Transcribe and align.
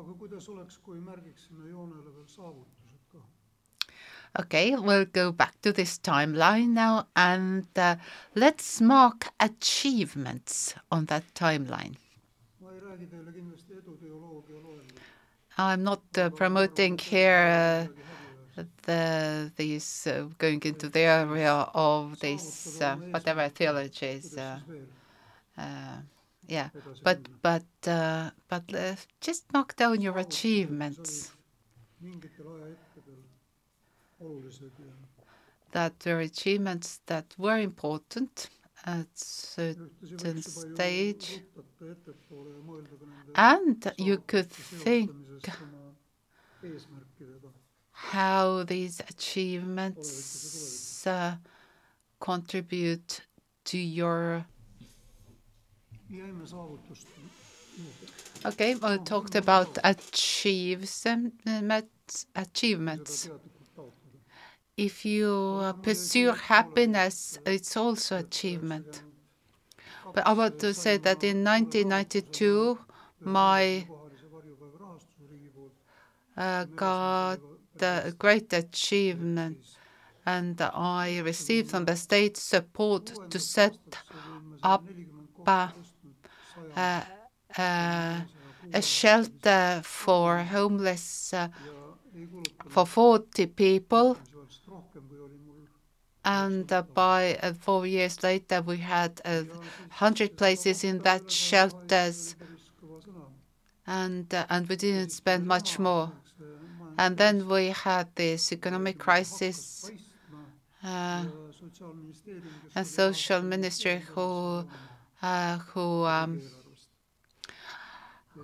aga 0.00 0.14
kuidas 0.18 0.48
oleks, 0.48 0.78
kui 0.78 1.00
märgiksime 1.00 1.68
joonele 1.70 2.14
veel 2.14 2.26
saavutused 2.26 3.04
ka? 3.12 3.22
Okay, 4.40 4.76
we'll 4.76 5.04
go 5.04 5.32
back 5.32 5.60
to 5.62 5.72
this 5.72 5.98
timeline 5.98 6.68
now 6.74 7.06
and 7.16 7.66
uh, 7.76 7.96
let's 8.34 8.80
mark 8.80 9.28
achievements 9.40 10.74
on 10.90 11.06
that 11.06 11.24
timeline. 11.34 11.96
ma 12.60 12.72
ei 12.72 12.80
räägi 12.80 13.06
teile 13.06 13.32
kindlasti 13.32 13.74
eduteoloogia 13.82 14.62
loengut. 14.62 15.00
I'm 15.58 15.82
not 15.82 16.02
uh, 16.16 16.30
promoting 16.30 16.98
here 16.98 17.88
uh, 18.56 18.64
the 18.82 19.52
these 19.56 20.06
uh, 20.06 20.28
going 20.38 20.62
into 20.64 20.88
the 20.88 21.00
area 21.00 21.66
of 21.74 22.18
these 22.20 22.80
uh, 22.80 22.96
whatever 23.12 23.48
theologies. 23.48 24.36
Uh, 26.50 26.54
uh, 26.54 26.56
yeah, 26.56 26.68
but 27.04 27.18
but 27.42 27.62
uh, 27.86 28.30
but 28.48 28.74
uh, 28.74 28.96
just 29.20 29.52
mark 29.52 29.76
down 29.76 30.00
your 30.00 30.18
achievements. 30.18 31.32
olulised 34.20 34.62
ja 34.78 34.94
That 35.72 36.04
were 36.06 36.20
achievements 36.20 37.00
that 37.06 37.34
were 37.38 37.62
important 37.62 38.50
at 38.84 39.08
certain 39.14 39.90
võiks 40.00 40.10
juba 40.10 40.32
ju 40.32 40.42
stage, 40.42 41.42
rutata 41.56 41.90
ettepoole 41.92 42.54
ja 42.54 42.62
mõelda 42.64 42.98
ka 42.98 43.06
nende 43.06 43.32
and 43.34 43.92
you 43.98 44.16
could 44.26 44.50
think 44.84 45.10
seotamisest 45.10 45.62
oma 45.62 45.94
eesmärkidega. 46.62 47.52
how 47.92 48.64
these 48.64 49.00
achievements 49.08 51.06
uh, 51.06 51.34
contribute 52.18 53.20
to 53.64 53.78
your. 53.78 54.44
Okay, 58.44 58.74
we 58.74 58.98
talked 58.98 59.34
about 59.36 59.78
achievements. 59.84 61.06
Achievements. 62.34 63.26
Teadlikult 63.26 63.52
taotleda. 63.76 63.92
If 64.76 65.04
you 65.04 65.30
uh, 65.62 65.72
pursue 65.74 66.32
happiness, 66.32 67.38
it's 67.46 67.76
also 67.76 68.18
achievement. 68.18 69.02
But 70.12 70.26
I 70.26 70.32
want 70.32 70.58
to 70.60 70.74
say 70.74 70.96
that 70.96 71.22
in 71.22 71.44
1992, 71.44 72.78
my 73.24 73.86
uh, 76.36 76.64
got 76.74 77.38
a 77.80 78.12
great 78.18 78.52
achievement, 78.52 79.58
and 80.26 80.60
I 80.60 81.20
received 81.20 81.70
from 81.70 81.84
the 81.84 81.94
state 81.96 82.36
support 82.36 83.12
to 83.30 83.38
set 83.38 83.78
up 84.62 84.84
uh, 85.46 85.68
a 88.72 88.82
shelter 88.82 89.80
for 89.84 90.38
homeless 90.38 91.32
uh, 91.34 91.48
for 92.68 92.86
40 92.86 93.46
people. 93.46 94.16
And 96.24 96.70
uh, 96.70 96.82
by 96.82 97.36
uh, 97.42 97.54
four 97.54 97.86
years 97.86 98.22
later, 98.22 98.60
we 98.60 98.76
had 98.76 99.20
a 99.24 99.46
hundred 99.88 100.36
places 100.36 100.84
in 100.84 100.98
that 100.98 101.30
shelters, 101.30 102.36
and 103.86 104.26
and 104.50 104.68
we 104.68 104.76
didn't 104.76 105.10
spend 105.10 105.46
much 105.46 105.78
more. 105.78 106.12
And 106.98 107.16
then 107.16 107.48
we 107.48 107.68
had 107.68 108.08
this 108.16 108.52
economic 108.52 108.98
crisis, 108.98 109.90
uh, 110.84 111.24
a 112.76 112.84
social 112.84 113.40
ministry 113.40 114.02
who 114.14 114.66
uh, 115.22 115.56
who 115.58 116.04
um. 116.04 116.42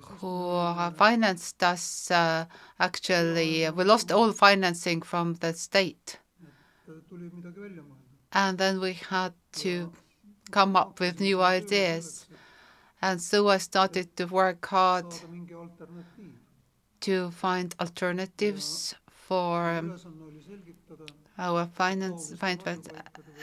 Who 0.02 0.50
uh, 0.50 0.90
financed 0.90 1.62
us. 1.62 2.10
Uh, 2.10 2.46
actually, 2.78 3.68
we 3.70 3.84
lost 3.84 4.12
all 4.12 4.32
financing 4.32 5.02
from 5.02 5.34
the 5.34 5.52
state, 5.52 6.18
and 8.32 8.58
then 8.58 8.80
we 8.80 8.94
had 8.94 9.32
to 9.52 9.92
come 10.50 10.76
up 10.76 11.00
with 11.00 11.20
new 11.20 11.40
ideas. 11.42 12.26
And 13.02 13.20
so 13.20 13.48
I 13.48 13.58
started 13.58 14.16
to 14.16 14.26
work 14.26 14.66
hard 14.66 15.06
to 17.00 17.30
find 17.30 17.74
alternatives 17.78 18.94
for 19.26 19.82
our 21.38 21.66
finance 21.66 22.32
that 22.40 22.88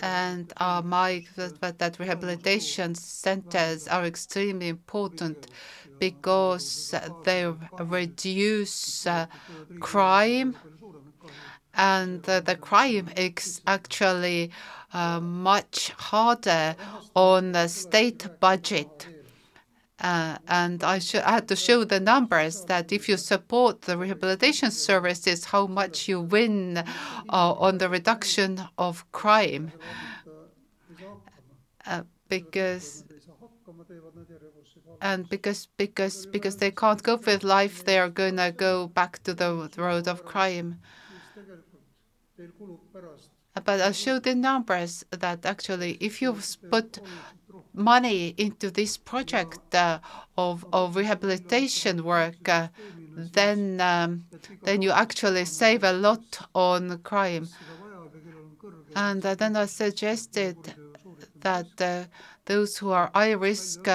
and 0.01 0.51
uh, 0.57 0.81
my 0.83 1.23
that, 1.61 1.99
rehabilitation 1.99 2.95
centers 2.95 3.87
are 3.87 4.05
extremely 4.05 4.67
important 4.67 5.47
because 5.99 6.93
they 7.23 7.45
reduce 7.79 9.07
uh, 9.07 9.27
crime 9.79 10.57
and 11.73 12.23
the 12.23 12.57
crime 12.59 13.09
is 13.15 13.61
actually 13.65 14.51
uh, 14.93 15.19
much 15.19 15.89
harder 15.97 16.75
on 17.15 17.51
the 17.51 17.67
state 17.67 18.27
budget. 18.39 19.07
Uh, 20.03 20.37
and 20.49 20.83
I, 20.83 20.99
I 21.25 21.31
had 21.31 21.47
to 21.47 21.55
show 21.55 21.85
the 21.85 21.99
numbers 21.99 22.65
that 22.65 22.91
if 22.91 23.07
you 23.07 23.15
support 23.15 23.83
the 23.83 23.97
rehabilitation 23.97 24.69
services, 24.69 25.45
how 25.45 25.65
much 25.65 26.09
you 26.09 26.19
win 26.19 26.77
uh, 26.77 26.83
on 27.29 27.77
the 27.77 27.87
reduction 27.87 28.61
of 28.77 29.09
crime. 29.13 29.71
Uh, 31.85 32.03
because 32.29 33.03
and 35.01 35.29
because 35.29 35.67
because 35.77 36.25
because 36.27 36.55
they 36.57 36.71
can't 36.71 37.03
cope 37.03 37.25
with 37.25 37.43
life, 37.43 37.83
they 37.83 37.97
are 37.99 38.09
gonna 38.09 38.51
go 38.51 38.87
back 38.87 39.21
to 39.23 39.33
the 39.33 39.69
road 39.77 40.07
of 40.07 40.25
crime. 40.25 40.79
pärast 42.93 43.29
But 43.53 43.81
I'll 43.81 43.93
show 43.93 44.19
the 44.19 44.33
numbers 44.33 45.05
that 45.11 45.45
actually, 45.45 45.97
if 45.99 46.21
you 46.21 46.35
put 46.71 46.99
money 47.73 48.33
into 48.37 48.69
this 48.69 48.97
project 48.97 49.73
uh, 49.75 49.99
of, 50.37 50.65
of 50.73 50.95
rehabilitation 50.95 52.03
work, 52.03 52.47
uh, 52.47 52.67
then 53.15 53.79
um, 53.81 54.25
then 54.63 54.81
you 54.81 54.91
actually 54.91 55.45
save 55.45 55.83
a 55.83 55.93
lot 55.93 56.47
on 56.53 56.97
crime. 56.99 57.47
And 58.95 59.25
uh, 59.25 59.35
then 59.35 59.55
I 59.55 59.65
suggested 59.65 60.57
that 61.41 62.09
those 62.45 62.77
who 62.77 62.91
are 62.91 63.11
high 63.13 63.31
risk 63.31 63.87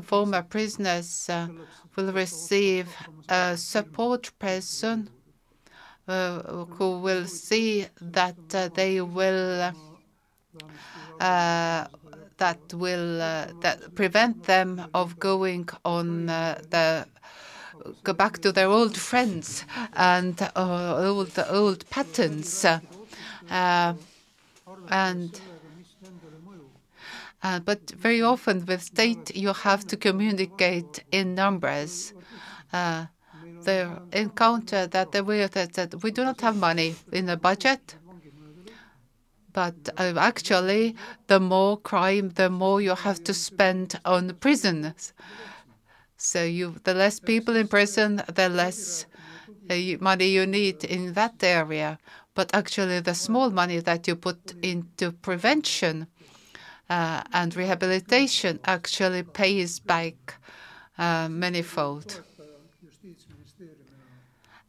former 0.00 0.42
prisoners 0.42 1.28
uh, 1.28 1.48
will 1.96 2.12
receive 2.12 2.88
a 3.28 3.56
support 3.56 4.30
person 4.38 5.10
uh, 6.08 6.64
who 6.64 6.98
will 7.00 7.26
see 7.26 7.86
that 8.00 8.36
uh, 8.54 8.68
they 8.74 9.00
will 9.00 9.72
that 12.44 12.74
will 12.74 13.22
uh, 13.22 13.46
that 13.64 13.78
prevent 13.94 14.36
them 14.54 14.68
of 15.00 15.08
going 15.30 15.68
on 15.84 16.28
uh, 16.28 16.60
the 16.70 16.86
go 18.02 18.12
back 18.12 18.34
to 18.44 18.50
their 18.56 18.68
old 18.78 18.96
friends 19.10 19.64
and 20.14 20.34
uh, 20.56 21.08
old 21.08 21.34
old 21.60 21.80
patterns 21.90 22.64
and 24.88 25.32
uh, 27.44 27.58
but 27.68 27.82
very 28.06 28.22
often 28.32 28.56
with 28.66 28.82
state 28.82 29.26
you 29.44 29.52
have 29.68 29.82
to 29.90 29.96
communicate 29.96 31.04
in 31.18 31.34
numbers. 31.34 32.12
Uh, 32.72 33.06
they 33.64 33.88
encounter 34.12 34.86
that 34.88 35.12
the 35.12 35.22
way 35.22 35.46
that, 35.46 35.72
that 35.74 36.02
we 36.02 36.10
do 36.10 36.24
not 36.24 36.40
have 36.40 36.56
money 36.56 36.96
in 37.12 37.26
the 37.26 37.36
budget, 37.36 37.94
but 39.52 39.74
uh, 39.98 40.14
actually 40.16 40.94
the 41.26 41.40
more 41.40 41.76
crime, 41.76 42.30
the 42.30 42.50
more 42.50 42.80
you 42.80 42.94
have 42.94 43.22
to 43.24 43.34
spend 43.34 43.98
on 44.04 44.34
prisons. 44.36 45.12
So 46.16 46.44
you, 46.44 46.76
the 46.84 46.94
less 46.94 47.18
people 47.18 47.56
in 47.56 47.68
prison, 47.68 48.22
the 48.32 48.48
less 48.48 49.06
uh, 49.68 49.74
money 50.00 50.26
you 50.26 50.46
need 50.46 50.84
in 50.84 51.14
that 51.14 51.42
area. 51.42 51.98
But 52.34 52.54
actually, 52.54 53.00
the 53.00 53.14
small 53.14 53.50
money 53.50 53.80
that 53.80 54.08
you 54.08 54.16
put 54.16 54.54
into 54.62 55.12
prevention 55.12 56.06
uh, 56.88 57.22
and 57.32 57.54
rehabilitation 57.54 58.60
actually 58.64 59.22
pays 59.22 59.80
back 59.80 60.36
uh, 60.96 61.28
manifold. 61.28 62.22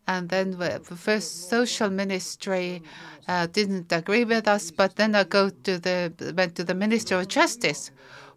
And 0.06 0.30
then 0.30 0.52
the 0.52 0.82
first 0.98 1.50
social 1.50 1.90
ministry 1.90 2.84
uh, 3.28 3.48
didn't 3.48 3.92
agree 3.92 4.26
with 4.26 4.48
us, 4.48 4.70
but 4.72 4.96
then 4.98 5.16
I 5.16 5.24
go 5.24 5.50
to 5.50 5.78
the 5.78 6.34
went 6.36 6.56
to 6.56 6.64
the 6.64 6.76
Minister 6.76 7.20
of 7.20 7.30
Justice. 7.30 7.92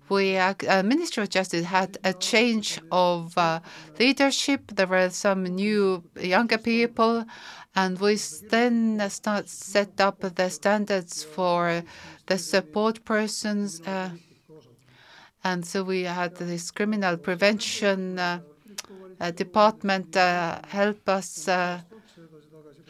We 0.09 0.37
uh, 0.37 0.55
Ministry 0.85 1.25
of 1.25 1.31
Justice 1.31 1.67
had 1.67 1.99
a 2.05 2.15
change 2.15 2.81
of 2.93 3.37
uh, 3.37 3.61
leadership. 3.99 4.61
There 4.77 4.87
were 4.87 5.11
some 5.11 5.43
new 5.43 6.05
younger 6.21 6.59
people, 6.59 7.25
and 7.75 7.99
we 7.99 8.17
then 8.49 9.03
start 9.11 9.49
set 9.49 10.01
up 10.01 10.21
the 10.21 10.49
standards 10.49 11.25
for 11.25 11.83
the 12.27 12.39
support 12.39 13.05
persons. 13.05 13.81
Uh, 13.81 14.11
and 15.43 15.67
so 15.67 15.83
we 15.83 16.03
had 16.03 16.37
this 16.37 16.71
criminal 16.71 17.17
prevention. 17.17 18.19
Uh, 18.19 18.41
department 19.33 20.17
uh, 20.17 20.61
help 20.69 21.09
us. 21.09 21.49
Uh, 21.49 21.81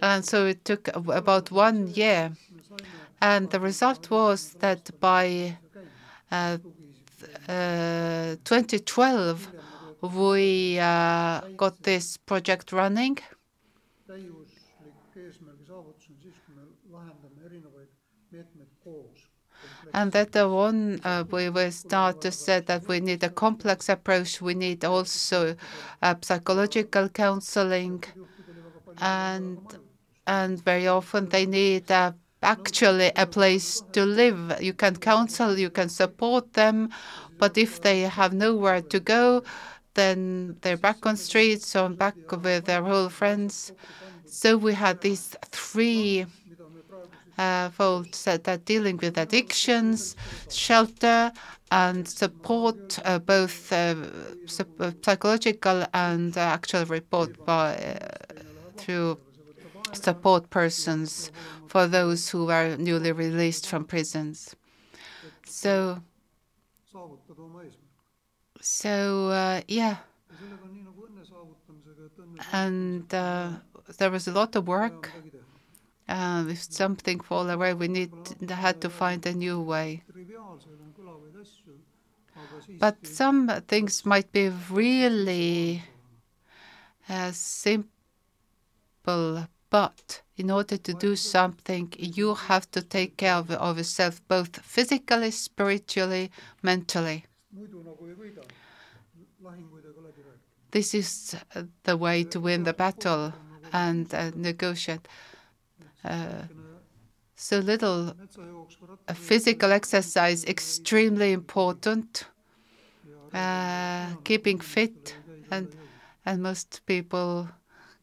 and 0.02 0.24
so 0.24 0.46
it 0.46 0.64
took 0.64 0.88
about 0.94 1.50
one 1.50 1.88
year. 1.88 2.32
And 3.20 3.50
the 3.50 3.60
result 3.60 4.10
was 4.10 4.54
that 4.60 4.90
by 5.00 5.58
uh, 6.30 6.58
uh, 7.48 8.36
2012, 8.44 9.52
we 10.02 10.78
uh, 10.78 11.40
got 11.56 11.82
this 11.82 12.16
project 12.18 12.72
running. 12.72 13.18
And 19.96 20.12
that 20.12 20.32
the 20.32 20.48
one 20.48 21.00
uh, 21.04 21.24
we 21.30 21.48
will 21.48 21.72
start 21.72 22.20
to 22.20 22.30
say 22.30 22.60
that 22.60 22.86
we 22.86 23.00
need 23.00 23.24
a 23.24 23.30
complex 23.30 23.88
approach. 23.88 24.40
We 24.40 24.54
need 24.54 24.84
also 24.84 25.56
uh, 26.02 26.14
psychological 26.22 27.08
counseling, 27.08 28.04
and 28.98 29.58
and 30.26 30.62
very 30.64 30.86
often 30.86 31.28
they 31.28 31.46
need 31.46 31.90
uh, 31.90 32.12
actually 32.42 33.10
a 33.16 33.26
place 33.26 33.82
to 33.92 34.04
live. 34.04 34.58
You 34.60 34.74
can 34.74 34.96
counsel, 34.96 35.58
you 35.58 35.70
can 35.70 35.88
support 35.88 36.52
them, 36.54 36.90
but 37.38 37.56
if 37.58 37.80
they 37.80 38.02
have 38.02 38.32
nowhere 38.34 38.82
to 38.82 39.00
go, 39.00 39.42
then 39.94 40.56
they're 40.62 40.76
back 40.76 41.06
on 41.06 41.16
streets 41.16 41.74
or 41.76 41.88
back 41.90 42.16
with 42.32 42.66
their 42.66 42.86
old 42.86 43.12
friends. 43.12 43.72
So 44.26 44.56
we 44.56 44.74
had 44.74 45.00
these 45.00 45.36
three 45.52 46.26
folds 47.70 48.24
that 48.24 48.48
are 48.48 48.56
dealing 48.58 48.96
with 48.98 49.18
addictions, 49.18 50.16
shelter, 50.48 51.32
and 51.70 52.06
support, 52.08 52.98
uh, 53.04 53.18
both 53.18 53.72
uh, 53.72 53.94
uh, 54.80 54.92
psychological 55.04 55.84
and 55.92 56.36
actual 56.36 56.84
report 56.86 57.32
by 57.44 57.98
through 58.76 59.18
support 59.92 60.50
persons 60.50 61.30
for 61.66 61.86
those 61.86 62.30
who 62.30 62.46
were 62.46 62.76
newly 62.76 63.12
released 63.12 63.66
from 63.66 63.84
prisons. 63.84 64.54
So, 65.44 66.02
so 68.60 69.28
uh, 69.30 69.60
yeah, 69.68 69.98
and 72.52 73.12
uh, 73.14 73.50
there 73.98 74.10
was 74.10 74.26
a 74.28 74.32
lot 74.32 74.54
of 74.56 74.66
work. 74.66 75.12
Uh, 76.08 76.44
if 76.48 76.62
something 76.62 77.18
fall 77.18 77.50
away, 77.50 77.74
we 77.74 77.88
need 77.88 78.10
had 78.48 78.80
to 78.80 78.88
find 78.88 79.26
a 79.26 79.34
new 79.34 79.60
way. 79.60 80.02
But 82.78 83.06
some 83.06 83.48
things 83.66 84.06
might 84.06 84.30
be 84.30 84.48
really 84.70 85.82
uh, 87.08 87.32
simple, 87.32 87.88
but 89.70 90.22
in 90.36 90.50
order 90.50 90.76
to 90.76 90.94
do 90.94 91.16
something, 91.16 91.92
you 91.98 92.34
have 92.34 92.70
to 92.72 92.82
take 92.82 93.16
care 93.16 93.34
of, 93.34 93.50
of 93.50 93.78
yourself 93.78 94.20
both 94.28 94.60
physically, 94.60 95.30
spiritually, 95.30 96.30
mentally. 96.62 97.24
This 100.70 100.94
is 100.94 101.34
the 101.84 101.96
way 101.96 102.24
to 102.24 102.40
win 102.40 102.64
the 102.64 102.74
battle 102.74 103.32
and 103.72 104.12
uh, 104.14 104.30
negotiate. 104.34 105.08
Uh, 106.06 106.42
so 107.34 107.58
little 107.58 108.14
physical 109.14 109.72
exercise 109.72 110.44
extremely 110.44 111.32
important. 111.32 112.24
Uh, 113.34 114.14
keeping 114.24 114.58
fit 114.60 115.14
and 115.50 115.68
and 116.24 116.42
most 116.42 116.80
people 116.86 117.48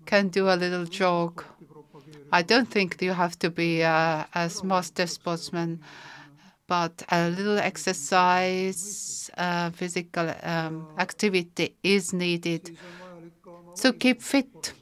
can 0.05 0.27
do 0.27 0.47
a 0.49 0.55
little 0.55 0.85
jog. 0.85 1.43
I 2.31 2.41
don't 2.41 2.69
think 2.69 3.01
you 3.01 3.13
have 3.13 3.37
to 3.39 3.49
be 3.49 3.83
uh, 3.83 4.25
a 4.33 4.51
master 4.63 5.07
sportsman, 5.07 5.81
but 6.67 7.03
a 7.09 7.29
little 7.29 7.57
exercise, 7.57 9.29
uh, 9.37 9.69
physical 9.71 10.33
um, 10.43 10.87
activity 10.97 11.75
is 11.83 12.13
needed. 12.13 12.71
So 13.73 13.91
keep 13.91 14.21
fit 14.21 14.73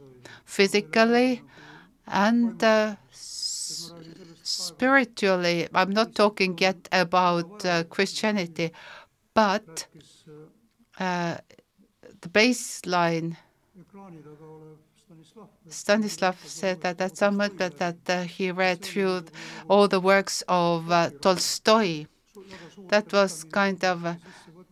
physically 0.45 1.41
and 2.07 2.63
uh, 2.63 2.95
spiritually. 4.43 5.67
I'm 5.73 5.91
not 5.91 6.15
talking 6.15 6.57
yet 6.57 6.87
about 6.91 7.65
uh, 7.65 7.83
Christianity, 7.85 8.71
but 9.33 9.87
uh, 10.99 11.37
the 12.21 12.29
baseline 12.29 13.37
Stanislav 15.67 16.37
said 16.45 16.81
that 16.81 16.99
at 17.01 17.17
some 17.17 17.37
point 17.37 17.57
that, 17.57 17.97
uh, 18.07 18.23
he 18.23 18.51
read 18.51 18.81
through 18.81 19.25
all 19.69 19.87
the 19.87 19.99
works 19.99 20.43
of 20.47 20.91
uh, 20.91 21.09
Tolstoy. 21.21 22.05
That 22.89 23.11
was 23.13 23.43
kind 23.45 23.83
of 23.83 24.17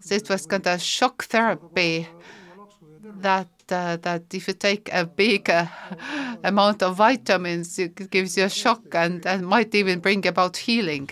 it 0.09 0.29
was 0.29 0.45
kind 0.45 0.67
of 0.67 0.81
shock 0.81 1.23
therapy. 1.25 2.07
That 3.13 3.49
uh, 3.69 3.97
that 3.97 4.33
if 4.33 4.47
you 4.47 4.53
take 4.53 4.89
a 4.93 5.05
big 5.05 5.49
uh, 5.49 5.65
amount 6.43 6.81
of 6.83 6.95
vitamins, 6.95 7.77
it 7.79 8.09
gives 8.11 8.37
you 8.37 8.45
a 8.45 8.49
shock 8.49 8.83
and, 8.93 9.25
and 9.25 9.45
might 9.47 9.73
even 9.75 9.99
bring 9.99 10.25
about 10.27 10.57
healing. 10.57 11.09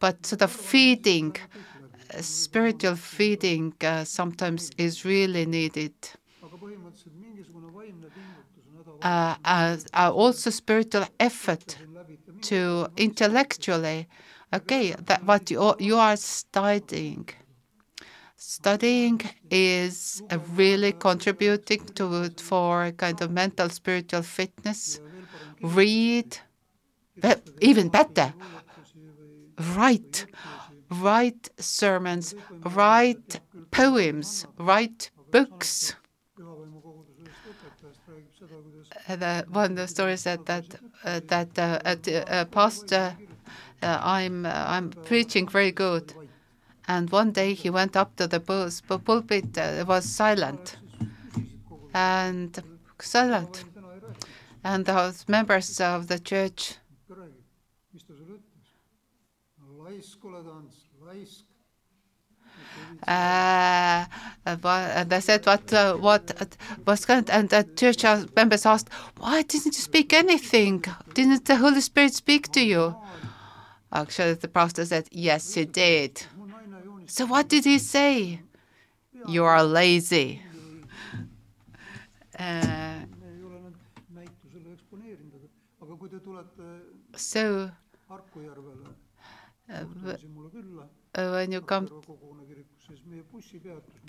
But 0.00 0.32
of 0.40 0.50
feeding, 0.52 1.36
uh, 2.14 2.22
spiritual 2.22 2.96
feeding, 2.96 3.74
uh, 3.82 4.04
sometimes 4.04 4.70
is 4.78 5.04
really 5.04 5.46
needed. 5.46 5.94
uh, 9.02 9.36
uh, 9.44 10.12
also 10.12 10.50
spiritual 10.50 11.06
effort 11.18 11.76
to 12.42 12.88
intellectually 12.96 14.08
okay 14.52 14.92
that 14.98 15.24
what 15.24 15.50
you, 15.50 15.74
you 15.78 15.96
are 15.96 16.16
studying 16.16 17.28
studying 18.40 19.20
is 19.50 20.22
uh, 20.30 20.38
really 20.56 20.92
contributing 20.92 21.84
to 21.94 22.30
for 22.38 22.90
kind 22.92 23.20
of 23.20 23.30
mental 23.30 23.68
spiritual 23.68 24.22
fitness. 24.22 24.98
Read 25.62 26.38
be- 27.20 27.42
even 27.60 27.88
better. 27.88 28.32
Write 29.76 30.26
write 30.90 31.50
sermons 31.58 32.34
write 32.64 33.40
poems 33.70 34.46
write 34.58 35.10
books. 35.30 35.94
Uh, 39.08 39.16
the, 39.16 39.44
one 39.50 39.72
of 39.72 39.76
the 39.76 39.88
stories 39.88 40.24
that 40.24 40.44
that 40.46 40.64
uh, 41.04 41.20
that 41.28 41.58
uh, 41.58 41.78
at, 41.84 42.08
uh, 42.08 42.44
pastor 42.46 43.16
uh, 43.82 43.98
I'm 44.02 44.46
uh, 44.46 44.52
I'm 44.66 44.90
preaching 45.04 45.48
very 45.48 45.72
good, 45.72 46.14
and 46.90 47.08
one 47.10 47.30
day 47.30 47.54
he 47.54 47.70
went 47.70 47.94
up 47.96 48.16
to 48.16 48.26
the 48.26 48.40
pul- 48.40 48.68
pu- 48.88 48.98
pulpit. 48.98 49.56
Uh, 49.56 49.80
it 49.80 49.86
was 49.86 50.04
silent, 50.04 50.76
and 51.94 52.50
silent, 52.98 53.64
and 54.64 54.84
the 54.86 55.24
members 55.28 55.80
of 55.80 56.08
the 56.08 56.18
church. 56.18 56.74
Uh, 63.06 64.04
said 65.20 65.46
what 65.46 65.72
uh, 65.72 65.94
what 65.94 66.24
was 66.86 67.04
going, 67.04 67.26
and 67.30 67.48
the 67.50 67.62
church 67.76 68.02
members 68.34 68.66
asked 68.66 68.88
why 69.18 69.42
didn't 69.42 69.74
you 69.78 69.84
speak 69.90 70.12
anything? 70.12 70.84
Didn't 71.14 71.44
the 71.44 71.56
holy 71.56 71.80
spirit 71.80 72.14
speak 72.14 72.50
to 72.52 72.60
you? 72.72 72.96
Actually 73.92 74.34
the 74.34 74.48
pastor 74.48 74.84
said 74.84 75.06
yes 75.12 75.54
he 75.54 75.64
did 75.64 76.26
so 77.10 77.26
what 77.26 77.48
did 77.48 77.64
he 77.64 77.78
say? 77.78 78.40
You 79.26 79.44
are 79.44 79.62
lazy. 79.64 80.42
Uh, 82.38 83.00
so 87.16 87.70
uh, 89.68 89.84
when 91.14 91.52
you 91.52 91.60
come 91.60 91.88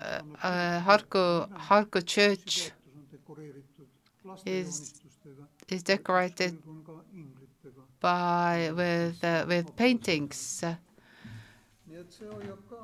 uh, 0.01 0.22
uh, 0.43 0.81
Harku 0.81 2.05
church 2.05 2.72
is 4.46 4.93
is 5.70 5.84
decorated 5.84 6.58
by 8.00 8.72
with 8.74 9.24
uh, 9.24 9.46
with 9.48 9.75
paintings 9.75 10.63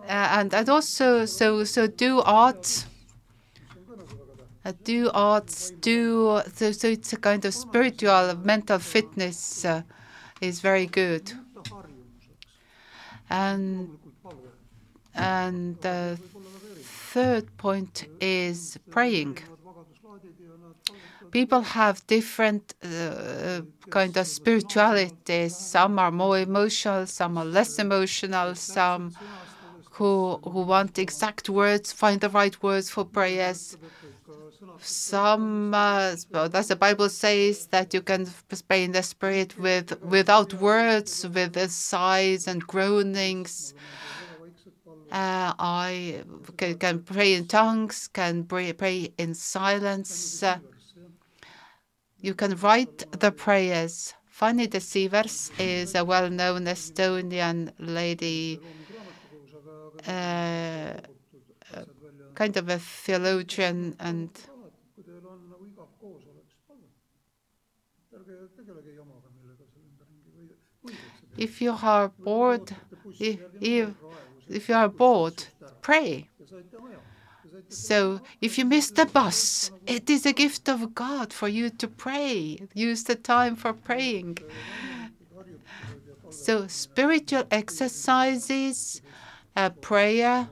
uh, 0.08 0.40
and 0.40 0.54
and 0.54 0.70
also 0.70 1.26
so 1.26 1.64
so 1.64 1.88
do 1.88 2.22
tähtis. 2.22 2.86
uh, 4.66 4.74
do 4.84 5.10
arts 5.14 5.72
do 5.82 6.42
so, 6.54 6.72
so 6.72 6.88
it's 6.88 7.14
a 7.14 7.18
kind 7.18 7.46
of 7.46 7.54
spiritual 7.54 8.36
mental 8.44 8.80
fitness 8.80 9.66
uh, 9.66 9.82
is 10.42 10.62
very 10.62 10.86
good 10.86 11.34
and 13.30 13.90
and 15.16 15.78
the 15.82 16.18
third 17.14 17.46
point 17.58 18.06
is 18.22 18.78
praying 18.90 19.38
People 21.32 21.62
have 21.62 22.06
different 22.08 22.74
uh, 22.84 23.62
kind 23.90 24.16
of 24.18 24.28
spiritualities. 24.28 25.56
Some 25.56 26.00
are 26.00 26.12
more 26.12 26.40
emotional, 26.40 27.06
some 27.06 27.38
are 27.38 27.46
less 27.46 27.80
emotional, 27.80 28.56
some 28.56 29.14
who 29.98 30.40
who 30.44 30.62
want 30.62 31.00
exact 31.00 31.50
words, 31.50 31.92
find 31.92 32.22
the 32.22 32.30
right 32.30 32.56
words 32.62 32.90
for 32.90 33.04
prayers. 33.06 33.78
Some, 34.80 35.74
uh, 35.74 36.16
well, 36.32 36.50
as 36.54 36.68
the 36.68 36.76
Bible 36.76 37.10
says, 37.10 37.68
that 37.68 37.94
you 37.94 38.02
can 38.02 38.28
pray 38.68 38.84
in 38.84 38.92
the 38.92 39.04
Spirit 39.04 39.58
with 39.58 40.00
without 40.04 40.54
words, 40.54 41.28
with 41.28 41.56
sighs 41.72 42.48
and 42.48 42.62
groanings. 42.66 43.74
Uh, 45.12 45.54
I 45.58 46.24
can, 46.58 46.78
can, 46.78 47.00
pray 47.02 47.34
in 47.34 47.48
tongues, 47.48 48.10
can 48.10 48.44
pray, 48.44 48.74
pray 48.74 49.14
in 49.18 49.34
silence. 49.34 50.44
Uh, 50.44 50.60
you 52.20 52.34
can 52.34 52.56
write 52.58 53.10
the 53.12 53.32
prayers. 53.32 54.14
Fanny 54.26 54.68
de 54.68 54.80
Sivers 54.80 55.50
is 55.58 55.96
a 55.96 56.04
well-known 56.04 56.66
Estonian 56.66 57.72
lady, 57.80 58.60
uh, 60.06 60.94
kind 62.36 62.58
of 62.58 62.70
a 62.70 62.80
theologian 62.80 63.96
and 64.00 64.30
if 71.38 71.62
you 71.62 71.76
are 71.82 72.10
bored, 72.10 72.76
if, 73.20 73.40
if, 73.62 73.90
if 74.48 74.70
you 74.70 74.76
are 74.76 74.90
bored, 74.90 75.46
pray. 75.82 76.30
So 77.70 78.22
if 78.42 78.58
you 78.58 78.66
miss 78.66 78.92
the 78.92 79.06
bus, 79.06 79.72
it 79.86 80.10
is 80.10 80.26
a 80.26 80.34
gift 80.34 80.68
of 80.70 80.94
God 80.96 81.34
for 81.34 81.48
you 81.48 81.70
to 81.70 81.88
pray. 81.88 82.60
Use 82.74 83.04
the 83.04 83.16
time 83.16 83.56
for 83.56 83.74
praying. 83.74 84.38
So 86.30 86.68
spiritual 86.68 87.44
exercises, 87.52 89.02
prayer, 89.82 90.50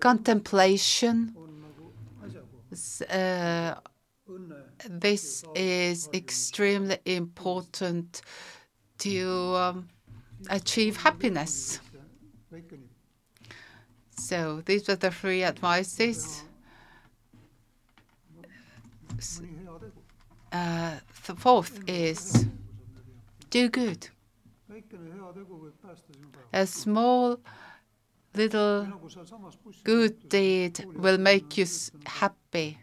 contemplation, 0.00 1.36
uh, 3.10 3.74
this 4.88 5.44
is 5.54 6.08
extremely 6.12 6.98
important 7.04 8.22
to 8.98 9.54
um, 9.56 9.88
achieve 10.50 10.96
happiness. 10.96 11.80
So 14.18 14.62
these 14.64 14.88
were 14.88 14.96
the 14.96 15.10
three 15.10 15.44
advices. 15.44 16.42
Uh, 20.52 20.96
the 21.26 21.34
fourth 21.34 21.80
is 21.86 22.46
do 23.50 23.68
good. 23.68 24.08
A 26.52 26.66
small 26.66 27.38
little 28.34 28.88
good 29.84 30.28
deed 30.28 30.84
will 30.94 31.18
make 31.18 31.56
you 31.56 31.66
happy. 32.06 32.78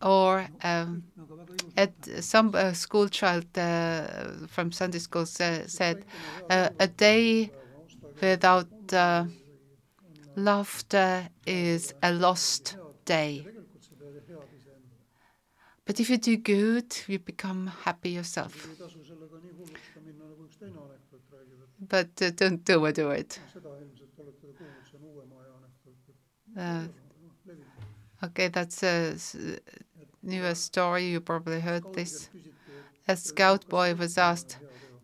Or 0.00 0.48
um, 0.64 1.04
at 1.76 1.92
some 2.20 2.54
uh, 2.54 2.72
school 2.72 3.08
child 3.08 3.46
uh, 3.56 4.46
from 4.48 4.72
Sunday 4.72 4.98
school 4.98 5.26
sa 5.26 5.62
said, 5.66 6.04
uh, 6.50 6.70
a 6.78 6.88
day 6.88 7.50
without 8.20 8.66
uh, 8.92 9.26
laughter 10.36 11.28
is 11.46 11.94
a 12.02 12.12
lost 12.12 12.76
day. 13.04 13.46
But 15.84 15.98
if 16.00 16.08
you 16.10 16.16
do 16.16 16.36
good, 16.36 16.96
you 17.08 17.18
become 17.18 17.66
happy 17.66 18.10
yourself. 18.10 18.68
But 21.88 22.22
uh, 22.22 22.30
don't 22.30 22.68
overdo 22.70 23.10
it. 23.10 23.40
Uh, 26.56 26.86
okay, 28.24 28.48
that's 28.48 28.82
a 28.82 29.16
newer 30.22 30.54
story. 30.54 31.06
You 31.08 31.20
probably 31.20 31.60
heard 31.60 31.84
this. 31.92 32.28
A 33.08 33.16
scout 33.16 33.68
boy 33.68 33.94
was 33.94 34.16
asked, 34.16 34.58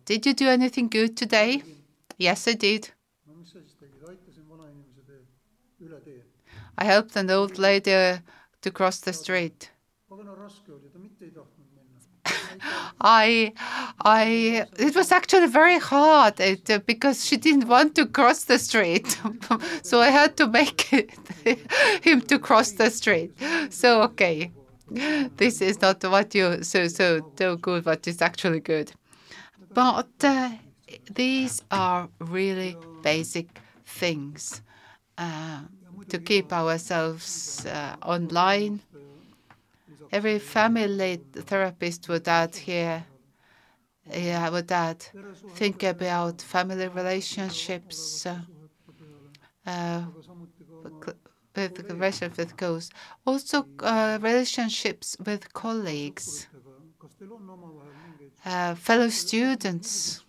Did 0.04 0.26
you 0.26 0.34
do 0.34 0.48
anything 0.48 0.88
good 0.88 1.16
today? 1.16 1.62
Yes, 2.16 2.46
I 2.46 2.54
did. 2.54 2.90
I 6.78 6.84
helped 6.84 7.16
an 7.16 7.30
old 7.30 7.58
lady 7.58 8.20
to 8.62 8.70
cross 8.72 9.00
the 9.00 9.12
street. 9.12 9.70
I, 13.00 13.52
I, 14.04 14.66
it 14.78 14.94
was 14.96 15.12
actually 15.12 15.46
very 15.46 15.78
hard 15.78 16.40
it, 16.40 16.68
uh, 16.70 16.80
because 16.84 17.24
she 17.24 17.36
didn't 17.36 17.68
want 17.68 17.94
to 17.96 18.06
cross 18.06 18.44
the 18.44 18.58
street, 18.58 19.18
so 19.82 20.00
I 20.00 20.10
had 20.10 20.36
to 20.38 20.46
make 20.46 20.92
it, 20.92 21.10
him 22.02 22.20
to 22.22 22.38
cross 22.38 22.72
the 22.72 22.90
street. 22.90 23.32
So 23.70 24.02
okay, 24.02 24.50
this 25.36 25.60
is 25.60 25.80
not 25.80 26.02
what 26.04 26.34
you 26.34 26.62
so 26.64 26.88
so 26.88 27.20
so 27.36 27.56
good, 27.56 27.84
but 27.84 28.06
it's 28.08 28.22
actually 28.22 28.60
good. 28.60 28.92
But 29.72 30.08
uh, 30.22 30.50
these 31.14 31.62
are 31.70 32.08
really 32.20 32.76
basic 33.02 33.60
things 33.86 34.62
uh, 35.16 35.60
to 36.08 36.18
keep 36.18 36.52
ourselves 36.52 37.64
uh, 37.66 37.96
online 38.02 38.80
Every 40.12 40.38
family 40.38 41.22
therapist 41.32 42.08
would 42.08 42.28
add 42.28 42.54
here, 42.56 43.06
yeah, 44.12 44.48
would 44.50 44.70
add, 44.72 45.04
think 45.54 45.82
about 45.82 46.42
family 46.42 46.88
relationships, 46.88 48.26
uh, 48.26 50.04
with 51.54 51.78
relationship 51.90 52.36
with 52.38 52.56
goals. 52.56 52.90
Also, 53.26 53.68
uh, 53.80 54.18
relationships 54.20 55.16
with 55.24 55.52
colleagues, 55.52 56.48
uh, 58.44 58.74
fellow 58.74 59.08
students. 59.08 60.22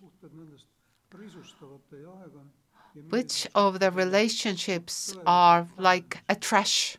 Which 3.10 3.46
of 3.54 3.78
the 3.78 3.90
relationships 3.90 5.12
are 5.26 5.68
like 5.76 6.22
a 6.30 6.34
trash 6.34 6.96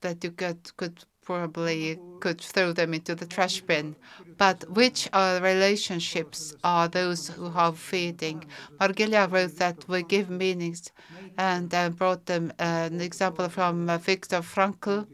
that 0.00 0.22
you 0.24 0.32
could, 0.32 0.76
could 0.76 1.04
probably 1.24 1.98
could 2.20 2.40
throw 2.40 2.72
them 2.72 2.94
into 2.94 3.14
the 3.14 3.26
trash 3.26 3.60
bin. 3.62 3.96
But 4.38 4.68
which 4.70 5.08
are 5.12 5.40
relationships 5.40 6.54
are 6.64 6.88
those 6.88 7.28
who 7.28 7.46
are 7.54 7.72
feeding? 7.72 8.44
Margilia 8.80 9.30
wrote 9.30 9.56
that 9.56 9.84
we 9.88 10.02
give 10.02 10.28
meanings 10.30 10.90
and 11.36 11.72
uh, 11.74 11.90
brought 11.90 12.26
them 12.26 12.52
uh, 12.58 12.88
an 12.92 13.00
example 13.00 13.48
from 13.48 13.88
uh, 13.88 13.98
Viktor 13.98 14.40
Frankl, 14.40 15.06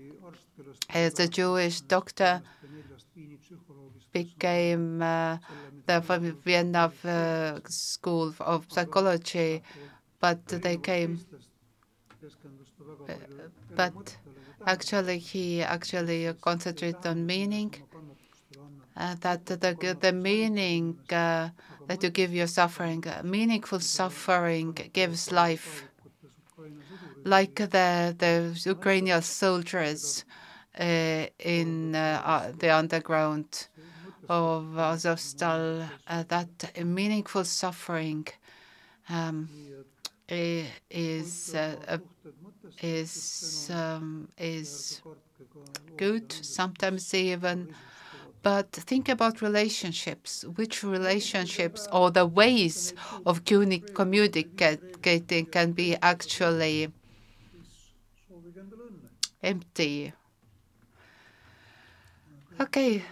as 0.91 1.19
a 1.21 1.29
Jewish 1.29 1.81
doctor, 1.83 2.43
became 4.13 5.03
uh, 5.03 5.39
the 5.87 6.01
Vienna 6.45 6.93
uh, 7.05 7.61
School 7.69 8.35
of 8.41 8.67
Psychology, 8.71 9.63
but 10.21 10.47
they 10.47 10.77
came. 10.77 11.21
Uh, 13.09 13.15
but 13.75 14.17
Actually, 14.75 15.19
he 15.19 15.63
actually 15.63 16.31
concentrated 16.43 17.07
on 17.07 17.25
meaning. 17.25 17.73
Uh, 18.95 19.15
that 19.21 19.47
the 19.47 19.97
the 20.05 20.13
meaning 20.13 20.99
uh, 21.11 21.49
that 21.87 22.03
you 22.03 22.11
give 22.11 22.35
your 22.35 22.47
suffering, 22.47 23.03
uh, 23.07 23.23
meaningful 23.25 23.81
suffering 23.81 24.73
gives 24.93 25.33
life. 25.33 25.85
Like 27.25 27.55
the 27.75 28.15
the 28.23 28.33
Ukrainian 28.77 29.23
soldiers 29.23 30.25
uh, 30.79 31.25
in 31.57 31.95
uh, 31.95 32.23
uh, 32.33 32.53
the 32.63 32.71
underground 32.81 33.51
of 34.29 34.63
Azovstal, 34.93 35.89
that 36.35 36.53
meaningful 36.85 37.45
suffering 37.45 38.27
um, 39.09 39.49
is 40.91 41.55
a 41.55 42.01
is 42.83 43.71
um, 43.73 44.29
is 44.39 45.03
good, 45.97 46.33
sometimes 46.33 47.13
even. 47.15 47.69
But 48.43 48.71
think 48.73 49.09
about 49.09 49.43
relationships. 49.43 50.45
Which 50.45 50.83
relationships 50.85 51.87
or 51.93 52.11
the 52.11 52.27
ways 52.27 52.95
of 53.27 53.45
communicating 53.45 54.49
can 55.51 55.73
be 55.73 55.97
actually 56.03 56.93
empty. 59.43 60.13
Okay. 62.61 63.03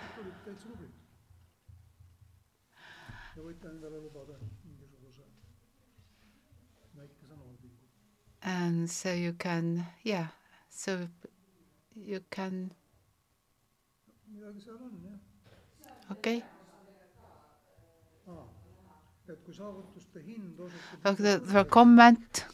And 8.46 8.88
so 8.88 9.12
you 9.12 9.32
can, 9.32 9.84
yeah, 10.04 10.28
so 10.70 11.08
you 11.94 12.22
can, 12.30 12.72
okay. 16.12 16.44
But 21.02 21.18
the, 21.18 21.66
comment 21.70 22.44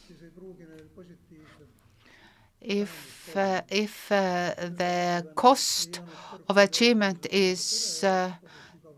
if 2.61 3.37
uh, 3.37 3.63
if 3.69 4.11
uh, 4.13 4.55
the 4.57 5.27
cost 5.35 6.01
of 6.49 6.57
achievement 6.57 7.27
is 7.31 8.05
uh, 8.05 8.33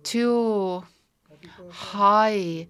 too 0.03 0.85
high, 1.69 2.67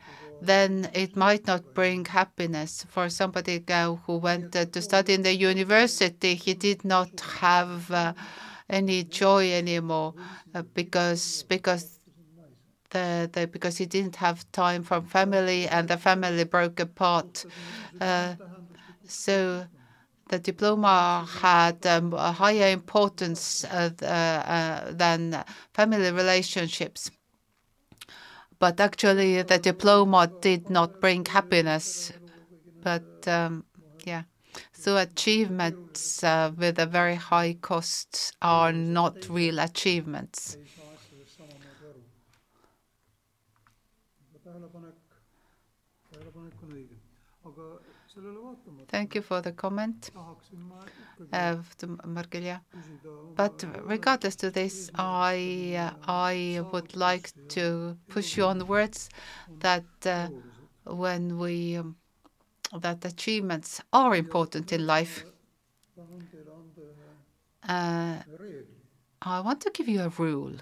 then 0.46 0.90
it 0.94 1.16
might 1.16 1.46
not 1.46 1.74
bring 1.74 2.04
happiness. 2.04 2.84
For 2.88 3.08
somebody 3.08 3.62
who 4.06 4.16
went 4.18 4.54
uh, 4.56 4.66
to 4.66 4.82
study 4.82 5.14
in 5.14 5.22
the 5.22 5.34
university, 5.34 6.34
he 6.34 6.54
did 6.54 6.84
not 6.84 7.20
have 7.40 7.90
uh, 7.90 8.14
any 8.68 9.04
joy 9.04 9.52
anymore 9.52 10.14
uh, 10.54 10.62
because 10.74 11.44
because 11.48 11.98
the, 12.90 13.28
the 13.32 13.46
because 13.46 13.76
he 13.76 13.86
didn't 13.86 14.16
have 14.16 14.50
time 14.52 14.82
from 14.82 15.04
family 15.06 15.68
and 15.68 15.88
the 15.88 15.96
family 15.96 16.44
broke 16.44 16.80
apart. 16.80 17.44
Uh, 18.00 18.34
so 19.06 19.66
the 20.28 20.38
diploma 20.38 21.28
had 21.40 21.84
um, 21.86 22.12
a 22.14 22.32
higher 22.32 22.70
importance 22.72 23.64
uh, 23.64 23.90
uh, 24.02 24.92
than 24.92 25.44
family 25.74 26.10
relationships. 26.10 27.10
But 28.64 28.80
actually, 28.80 29.42
the 29.42 29.58
diploma 29.58 30.32
did 30.40 30.70
not 30.70 30.98
bring 30.98 31.26
happiness. 31.26 32.10
But 32.82 33.06
um, 33.26 33.66
yeah, 34.04 34.24
so 34.72 34.96
achievements 34.96 36.24
uh, 36.24 36.52
with 36.56 36.78
a 36.78 36.86
very 36.86 37.16
high 37.16 37.54
cost 37.54 38.34
are 38.42 38.72
not 38.72 39.26
real 39.28 39.58
achievements. 39.60 40.58
Thank 48.88 49.14
you 49.16 49.22
for 49.22 49.40
the 49.40 49.52
comment, 49.52 50.10
tahaksin 50.14 50.60
ma 50.68 50.78
ikkagi 50.84 51.82
uh, 51.82 52.06
Margelia. 52.06 52.60
But 53.36 53.64
regardless 53.84 54.36
to 54.36 54.50
this, 54.50 54.90
I 54.94 55.90
I 56.06 56.60
would 56.72 56.94
like 56.94 57.32
to 57.56 57.96
push 58.08 58.36
you 58.36 58.44
on 58.44 58.66
words 58.68 59.08
that 59.58 60.06
uh, 60.06 60.28
when 60.84 61.38
we 61.38 61.76
um, 61.76 61.96
that 62.80 63.04
achievements 63.04 63.80
are 63.92 64.14
important 64.14 64.72
in 64.72 64.86
life. 64.86 65.24
tahan 65.96 66.22
teile 66.30 66.52
anda 66.60 66.82
ühe 66.82 67.04
Uh, 67.66 68.20
I 69.22 69.40
want 69.40 69.60
to 69.62 69.70
give 69.70 69.88
you 69.88 70.02
a 70.02 70.10
rule. 70.10 70.56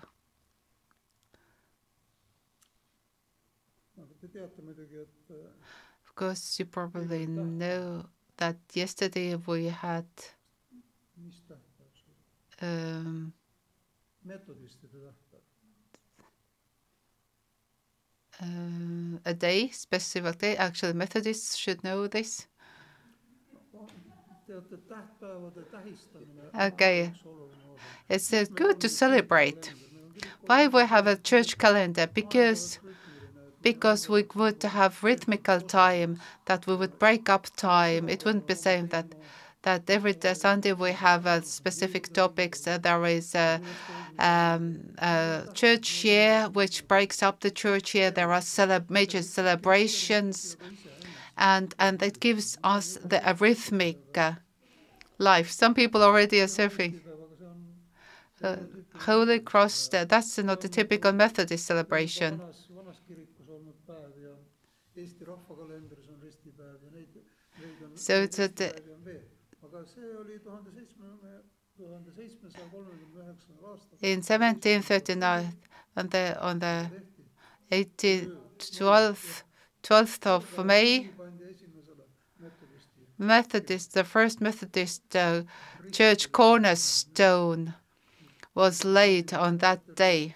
Course, 6.15 6.59
you 6.59 6.67
probably 6.67 7.27
know 7.27 8.05
that 8.37 8.57
yesterday 8.75 9.37
we 9.47 9.67
had 9.69 10.07
mis 11.17 11.43
tähtpäev 11.49 11.93
see 11.95 12.13
oli, 12.13 12.83
um, 12.83 13.33
uh, 18.41 19.19
a 19.25 19.35
day, 19.35 19.69
specific 19.73 20.39
day. 20.39 20.57
Actually, 20.57 20.93
Methodists 20.95 21.57
should 21.57 21.83
know 21.83 22.09
this. 22.09 22.49
teate, 24.47 24.77
tähtpäevade 24.77 25.63
tähistamine 25.63 26.67
Okei. 26.67 27.03
on 27.03 27.11
üks 27.11 27.27
oluline 27.27 27.65
osa. 27.65 27.85
It's 28.11 28.33
uh, 28.33 28.57
good 28.57 28.81
to 28.81 28.89
celebrate. 28.89 29.73
Why 30.49 30.69
we 30.69 30.87
have 30.87 31.11
a 31.11 31.17
church 31.17 31.59
calendar? 31.59 32.07
Because 32.07 32.81
because 33.63 34.09
we 34.09 34.25
would 34.35 34.63
have 34.63 35.03
rhythmical 35.03 35.61
time 35.61 36.19
that 36.47 36.67
we 36.67 36.75
would 36.77 36.99
break 36.99 37.29
up 37.29 37.47
time. 37.57 38.09
It 38.09 38.25
wouldn't 38.25 38.47
be 38.47 38.55
saying 38.55 38.89
that 38.89 39.15
that 39.63 39.89
every 39.89 40.13
day 40.15 40.35
Sunday 40.35 40.73
we 40.73 40.93
have 40.93 41.27
a 41.27 41.43
specific 41.43 42.13
topics. 42.13 42.67
Uh, 42.67 42.79
there 42.79 43.05
is 43.07 43.35
a, 43.35 43.61
um, 44.19 44.81
a 44.99 45.45
church 45.55 46.05
year 46.05 46.49
which 46.53 46.87
breaks 46.89 47.23
up 47.23 47.41
the 47.41 47.51
church 47.51 47.95
year. 47.95 48.11
There 48.11 48.33
are 48.33 48.43
major 48.89 49.23
celebrations, 49.23 50.57
and 51.37 51.75
and 51.79 52.03
it 52.03 52.21
gives 52.21 52.59
us 52.65 52.99
the 53.05 53.21
rhythmic 53.39 53.99
uh, 54.17 54.33
life. 55.19 55.51
Some 55.51 55.75
people 55.75 56.03
already 56.03 56.41
are 56.41 56.49
on 56.49 56.95
Uh, 58.43 58.57
Holy 59.07 59.39
Cross, 59.41 59.95
uh, 59.95 60.05
that's 60.05 60.39
not 60.39 60.65
a 60.65 60.69
typical 60.69 61.13
Methodist 61.13 61.67
celebration. 61.67 62.41
Kolmekümne 72.71 73.25
üheksandal 73.25 73.71
aastal 73.71 73.99
In 74.03 74.21
1739, 74.21 75.47
on 75.97 76.09
the 76.09 76.37
on 76.41 76.61
the 76.61 76.87
tehti, 77.71 78.15
18, 78.19 78.33
12th, 78.59 79.43
12th 79.83 80.29
of 80.29 80.65
May, 80.65 81.11
Methodist, 83.19 83.95
the 83.95 84.05
first 84.05 84.41
Methodist 84.41 85.17
uh, 85.17 85.43
church 85.93 86.33
cornerstone 86.33 87.75
was 88.55 88.85
laid 88.85 89.33
on 89.33 89.59
that 89.59 89.81
day. 89.97 90.35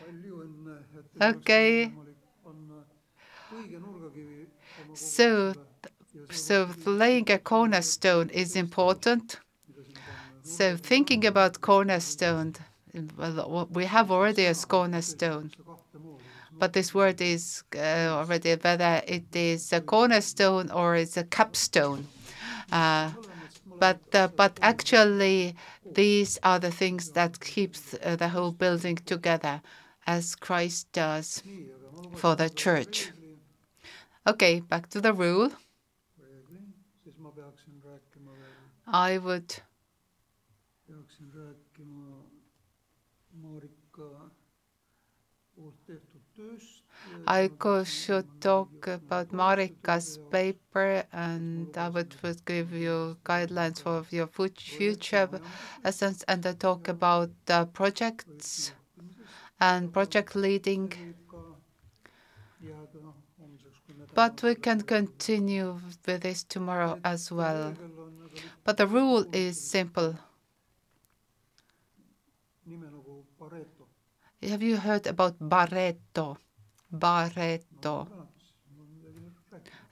et 0.00 0.24
oma 2.44 2.84
So, 4.94 5.54
so 6.30 6.68
laying 6.84 7.30
a 7.30 7.38
cornerstone 7.38 8.30
is 8.30 8.56
important. 8.56 9.38
So 10.42 10.76
thinking 10.76 11.24
about 11.26 11.60
cornerstone, 11.60 12.54
well, 13.16 13.68
we 13.72 13.86
have 13.86 14.10
already 14.10 14.46
a 14.46 14.54
cornerstone. 14.54 15.52
but 16.58 16.72
this 16.72 16.94
word 16.94 17.20
is 17.20 17.62
uh, 17.76 18.08
already 18.10 18.54
whether 18.54 19.02
it 19.06 19.34
is 19.34 19.72
a 19.72 19.80
cornerstone 19.80 20.70
or 20.70 20.96
it's 20.96 21.16
a 21.16 21.24
capstone. 21.24 22.06
Uh, 22.72 23.10
but 23.78 24.00
uh, 24.14 24.28
but 24.36 24.58
actually, 24.62 25.54
these 25.94 26.38
are 26.42 26.58
the 26.58 26.70
things 26.70 27.10
that 27.10 27.40
keeps 27.40 27.94
uh, 28.02 28.16
the 28.16 28.28
whole 28.28 28.52
building 28.52 28.96
together, 28.96 29.60
as 30.06 30.34
Christ 30.34 30.92
does 30.92 31.42
for 32.14 32.36
the 32.36 32.50
church. 32.50 33.10
Okay, 34.26 34.60
back 34.60 34.88
to 34.90 35.00
the 35.00 35.12
rule. 35.12 35.50
I 38.94 39.18
would 39.18 39.50
peaksin 40.86 41.30
rääkima 41.34 42.24
Marika 43.42 44.30
poolt 45.56 45.74
tehtud 45.86 46.22
tööst. 46.36 46.84
I 47.26 47.48
should 47.84 48.28
talk 48.40 48.86
about 48.92 49.32
Marika's 49.32 50.18
paper, 50.30 51.04
and 51.12 51.76
I 51.76 51.88
would, 51.88 52.14
would 52.22 52.44
give 52.46 52.72
you 52.72 53.16
guidelines 53.24 53.82
for 53.82 54.06
your 54.10 54.28
future 54.28 55.28
essence, 55.84 56.24
and 56.28 56.46
I 56.46 56.52
talk 56.52 56.86
about 56.88 57.32
uh, 57.50 57.64
projects 57.64 58.72
and 59.60 59.92
project 59.92 60.36
leading. 60.36 60.88
võib 60.88 61.26
ka 61.34 61.42
jääda 62.70 63.02
homseks, 63.40 63.82
kui 63.86 63.94
me 63.98 64.06
But 64.14 64.42
we 64.42 64.54
can 64.54 64.82
continue 64.82 65.80
with 66.06 66.20
this 66.22 66.44
tomorrow 66.44 67.00
as 67.04 67.32
well. 67.32 67.74
But 68.64 68.76
the 68.76 68.86
rule 68.86 69.26
is 69.32 69.60
simple. 69.70 70.16
Have 74.42 74.62
you 74.62 74.76
heard 74.76 75.06
about 75.06 75.36
Barreto? 75.40 76.38
Barreto. 76.90 78.08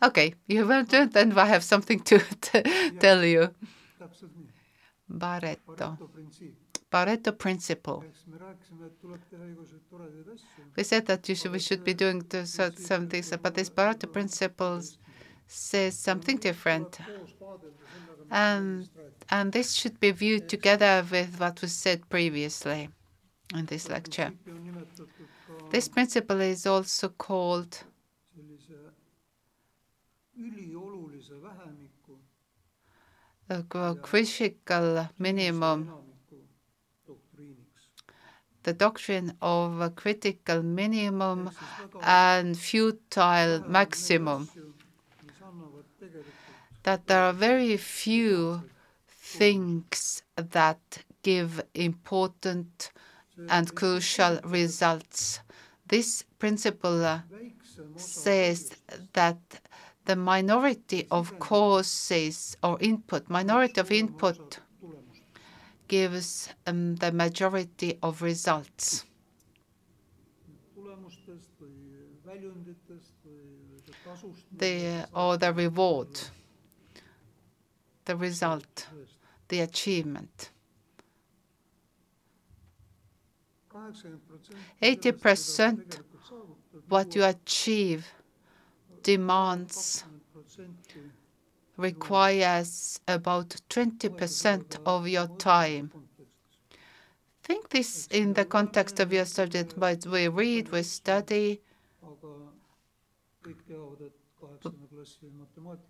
Okay, 0.02 0.34
you 0.46 0.70
it, 0.70 1.12
then 1.12 1.38
I 1.38 1.46
have 1.46 1.62
something 1.64 2.00
to 2.00 2.18
tell 3.00 3.24
you. 3.24 3.54
Barreto. 5.08 5.98
Pareto 6.90 7.32
principle. 7.32 8.04
We 10.76 10.82
said 10.84 11.06
that 11.06 11.28
you 11.28 11.34
should, 11.34 11.52
we 11.52 11.58
should 11.58 11.84
be 11.84 11.94
doing 11.94 12.18
the, 12.28 12.46
so- 12.46 12.70
some 12.76 13.08
things, 13.08 13.32
but 13.42 13.54
this 13.54 13.70
Pareto 13.70 14.12
principle 14.12 14.80
says 15.46 15.98
something 15.98 16.36
different. 16.38 16.98
koos 16.98 17.34
vaadelda 17.40 17.84
sellega, 17.92 18.26
And, 18.30 18.88
and 19.30 19.52
this 19.52 19.74
should 19.74 20.00
be 20.00 20.10
viewed 20.10 20.48
together 20.48 21.04
with 21.10 21.38
what 21.40 21.60
was 21.60 21.72
said 21.72 22.08
previously 22.08 22.88
in 23.54 23.66
this 23.66 23.88
lecture. 23.88 24.30
printsiipi 24.32 24.50
on 24.56 24.64
nimetatud 24.64 25.08
ka 25.16 25.68
This 25.70 25.88
principle 25.88 26.40
is 26.40 26.66
also 26.66 27.08
called 27.08 27.70
sellise 28.34 28.78
üliolulise 30.36 30.76
olulise 30.76 31.42
vähemiku 31.42 32.18
the 33.48 33.98
critical 34.02 35.08
minimum, 35.18 35.92
the 38.62 38.72
doctrine 38.72 39.36
of 39.42 39.80
a 39.80 39.90
critical 39.90 40.62
minimum 40.62 41.48
ehk 41.48 41.56
siis 41.58 41.94
väga 41.94 42.00
and 42.02 42.56
futile 42.58 43.64
maximum. 43.68 44.48
That 46.84 47.06
there 47.06 47.22
are 47.22 47.32
very 47.32 47.76
few 47.76 48.62
things 49.06 50.22
that 50.36 51.04
give 51.22 51.62
important 51.74 52.90
and 53.48 53.74
crucial 53.74 54.40
results. 54.44 55.40
This 55.86 56.24
principle 56.38 57.22
says 57.96 58.70
that 59.12 59.38
the 60.04 60.16
minority 60.16 61.06
of 61.10 61.38
causes 61.38 62.56
or 62.62 62.78
input, 62.80 63.28
minority 63.30 63.80
of 63.80 63.90
input. 63.92 64.58
gives 65.92 66.48
um, 66.66 66.96
the 66.96 67.12
majority 67.12 67.98
of 68.02 68.22
results. 68.22 69.04
The, 74.56 75.06
or 75.14 75.36
the 75.36 75.52
reward, 75.52 76.08
the 78.04 78.16
result, 78.16 78.86
the 79.48 79.60
achievement. 79.60 80.50
eighty 84.80 85.12
80% 85.12 86.00
What 86.88 87.14
you 87.14 87.24
achieve 87.24 88.06
demands, 89.02 90.04
requires 91.76 93.00
about 93.08 93.56
20% 93.68 94.78
of 94.86 95.08
your 95.08 95.26
time. 95.38 95.90
Think 97.42 97.70
this 97.70 98.06
in 98.08 98.34
the 98.34 98.44
context 98.44 99.00
of 99.00 99.12
your 99.12 99.24
study, 99.24 99.64
but 99.76 100.06
we 100.06 100.28
read, 100.28 100.70
we 100.70 100.82
study, 100.82 101.60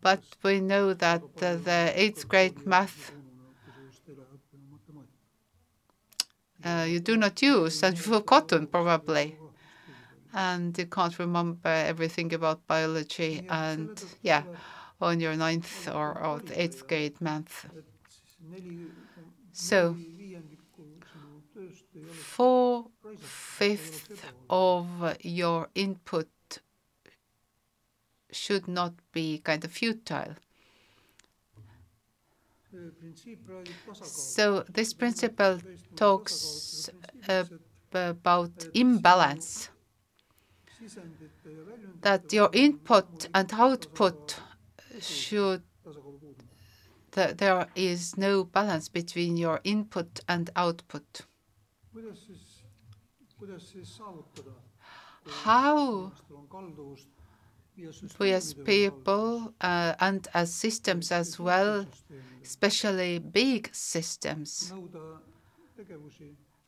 but 0.02 0.22
we 0.42 0.60
know 0.60 0.92
that 0.92 1.22
the 1.36 1.92
eighth 1.94 2.28
grade 2.28 2.66
math 2.66 3.12
uh, 6.64 6.86
you 6.88 7.00
do 7.00 7.16
not 7.16 7.40
use 7.42 7.82
and 7.82 7.96
you've 7.96 8.06
forgotten 8.06 8.66
probably, 8.66 9.36
and 10.34 10.76
you 10.78 10.86
can't 10.86 11.18
remember 11.18 11.68
everything 11.68 12.32
about 12.34 12.66
biology 12.66 13.42
and 13.48 13.90
yeah, 14.22 14.44
on 15.00 15.20
your 15.20 15.36
ninth 15.36 15.88
or, 15.88 16.18
or 16.18 16.42
eighth 16.54 16.86
grade 16.86 17.20
math. 17.20 17.66
So, 19.52 19.96
Four 22.06 22.90
fifth 23.18 24.32
of 24.48 25.16
your 25.24 25.68
input 25.74 26.28
should 28.32 28.66
not 28.66 28.94
be 29.12 29.38
kind 29.38 29.64
of 29.64 29.70
futile. 29.70 30.34
So 34.02 34.64
this 34.68 34.92
principle 34.94 35.60
talks 35.94 36.88
uh, 37.28 37.44
about 37.92 38.68
imbalance, 38.74 39.68
that 42.00 42.32
your 42.32 42.50
input 42.52 43.28
and 43.34 43.52
output 43.52 44.36
should, 45.00 45.62
that 47.12 47.38
there 47.38 47.68
is 47.74 48.16
no 48.16 48.44
balance 48.44 48.88
between 48.88 49.36
your 49.36 49.60
input 49.64 50.20
and 50.28 50.50
output. 50.56 51.22
How 55.44 56.12
we 58.18 58.32
as 58.32 58.54
people 58.54 59.52
uh, 59.60 59.94
and 60.00 60.28
as 60.34 60.52
systems 60.54 61.10
as 61.10 61.38
well, 61.38 61.86
especially 62.42 63.18
big 63.18 63.70
systems, 63.72 64.72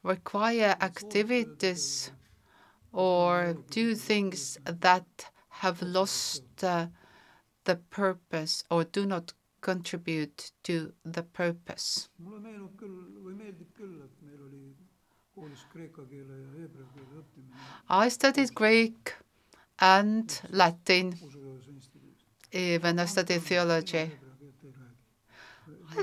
require 0.03 0.77
activities 0.81 2.11
or 2.93 3.57
do 3.71 3.95
things 3.95 4.59
that 4.65 5.31
have 5.49 5.83
lost 5.83 6.43
uh, 6.63 6.87
the 7.65 7.77
purpose 7.77 8.65
or 8.71 8.85
do 8.85 9.07
not 9.07 9.33
contribute 9.61 10.53
to 10.63 10.93
the 11.05 11.23
purpose. 11.23 12.09
mulle 12.19 12.41
meenub 12.45 12.75
küll 12.77 12.97
või 13.25 13.33
meeldib 13.39 13.71
küll, 13.79 13.95
et 14.05 14.19
meil 14.27 14.43
oli 14.45 14.65
koolis 15.35 15.63
kreeka 15.73 16.05
keele 16.11 16.37
ja 16.43 16.51
heebrea 16.59 16.89
keele 16.93 17.23
õppimine 17.23 18.05
I 18.05 18.11
studied 18.13 18.53
Greek 18.55 19.15
and 19.81 20.41
Latin 20.51 21.19
when 22.53 22.99
I 22.99 23.05
studied 23.07 23.43
theology. 23.43 24.11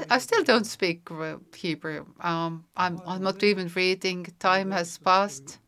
I, 0.10 0.20
still 0.20 0.44
don't 0.44 0.66
speak 0.66 1.10
Hebrew. 1.56 2.06
Um, 2.20 2.66
I'm, 2.78 3.02
I'm 3.06 3.22
not 3.22 3.44
even 3.44 3.70
reading. 3.76 4.26
Time 4.40 4.72
has 4.72 4.98
passed. 4.98 5.60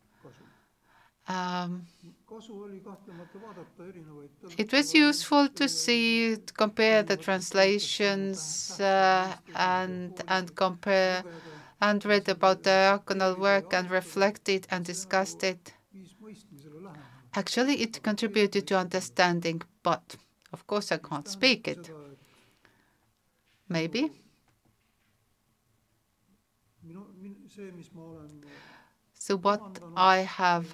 Um, 1.28 1.86
it 4.58 4.72
was 4.72 4.94
useful 4.94 5.48
to 5.48 5.68
see, 5.68 6.36
to 6.36 6.52
compare 6.52 7.02
the 7.02 7.16
translations 7.16 8.78
uh, 8.80 9.34
and 9.54 10.20
and 10.28 10.54
compare 10.54 11.22
and 11.80 12.04
read 12.04 12.28
about 12.28 12.62
diaconal 12.62 13.38
work 13.38 13.72
and 13.72 13.90
reflected 13.90 14.66
and 14.70 14.84
discussed 14.84 15.44
it. 15.44 15.73
Actually, 17.36 17.82
it 17.82 18.00
contributed 18.02 18.66
to 18.68 18.78
understanding, 18.78 19.60
but 19.82 20.16
of 20.52 20.66
course 20.66 20.92
I 20.92 20.98
can't 20.98 21.26
speak 21.26 21.66
it. 21.66 21.90
Maybe. 23.68 24.10
So 29.14 29.36
what 29.38 29.62
I 29.96 30.18
have 30.18 30.66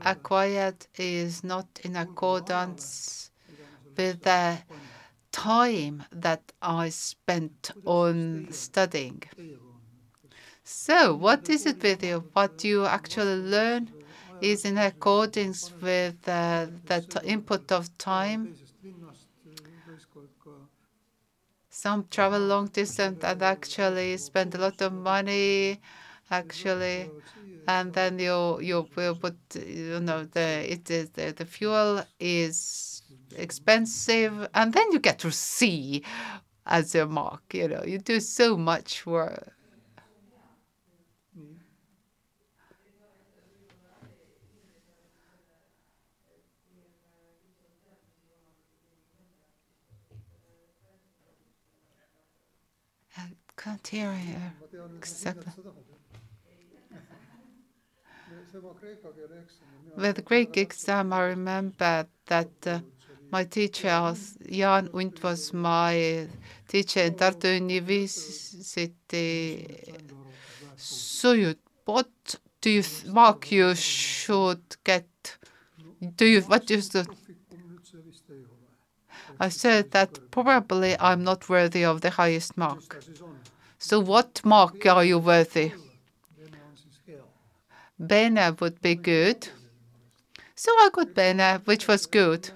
acquired 0.00 0.86
is 0.96 1.44
not 1.44 1.66
in 1.84 1.94
accordance 1.94 3.30
with 3.96 4.22
the 4.22 4.58
time 5.30 6.04
that 6.10 6.52
I 6.60 6.88
spent 6.88 7.70
on 7.86 8.48
studying. 8.50 9.22
So, 10.64 11.14
what 11.14 11.50
is 11.50 11.66
it 11.66 11.82
with 11.82 12.02
you? 12.02 12.24
What 12.32 12.56
do 12.56 12.68
you 12.68 12.86
actually 12.86 13.36
learn 13.36 13.90
is 14.42 14.64
in 14.66 14.76
accordance 14.78 15.72
with 15.80 16.28
uh, 16.28 16.66
the 16.86 17.22
input 17.24 17.72
of 17.72 17.96
time. 17.98 18.56
Some 21.70 22.06
travel 22.08 22.40
long 22.40 22.66
distance 22.68 23.24
and 23.24 23.42
actually 23.42 24.16
spend 24.18 24.54
a 24.54 24.58
lot 24.58 24.80
of 24.82 24.92
money, 24.92 25.80
actually, 26.30 27.10
and 27.66 27.92
then 27.94 28.18
you 28.18 28.60
you 28.60 28.88
will 28.96 29.16
put 29.16 29.36
you 29.56 30.00
know 30.00 30.24
the 30.24 30.48
it 30.74 30.90
is 30.90 31.10
the, 31.10 31.32
the 31.32 31.46
fuel 31.46 32.04
is 32.20 33.02
expensive, 33.36 34.48
and 34.54 34.72
then 34.74 34.92
you 34.92 35.00
get 35.00 35.18
to 35.20 35.32
see 35.32 36.04
as 36.66 36.94
your 36.94 37.06
mark. 37.06 37.42
You 37.54 37.68
know, 37.68 37.84
you 37.84 37.98
do 37.98 38.20
so 38.20 38.56
much 38.56 39.06
work. 39.06 39.54
Keele 53.62 54.52
eksam. 54.98 55.36
With 59.96 60.24
Greek 60.24 60.56
exam, 60.56 61.12
I 61.12 61.20
remember 61.20 62.06
that 62.26 62.50
uh, 62.66 62.80
my 63.30 63.44
teacher, 63.44 63.88
Jaan 63.88 64.88
Unt, 64.92 65.22
was 65.22 65.52
my 65.52 66.26
teacher 66.66 67.00
in 67.00 67.14
Tartu 67.14 67.54
University. 67.54 68.84
So 70.76 71.32
you, 71.32 71.54
what 71.84 72.10
do 72.60 72.70
you 72.70 72.82
mark 73.06 73.52
you 73.52 73.74
should 73.74 74.76
get? 74.82 75.36
Do 76.16 76.26
you 76.26 76.40
what 76.42 76.70
is 76.70 76.88
the? 76.88 77.06
I 79.38 79.48
said 79.50 79.90
that 79.92 80.18
probably 80.30 80.98
I'm 80.98 81.22
not 81.22 81.48
worthy 81.48 81.84
of 81.84 82.00
the 82.00 82.10
highest 82.10 82.56
mark. 82.56 83.04
So 83.82 83.98
what 83.98 84.44
mark 84.44 84.86
are 84.86 85.04
you 85.04 85.18
worthy? 85.18 85.72
Bene 87.98 88.56
would 88.60 88.80
be 88.80 88.94
good. 88.94 89.48
So 90.54 90.70
I 90.78 90.88
got 90.92 91.12
Bene, 91.14 91.60
which 91.64 91.88
was 91.88 92.06
good. 92.06 92.50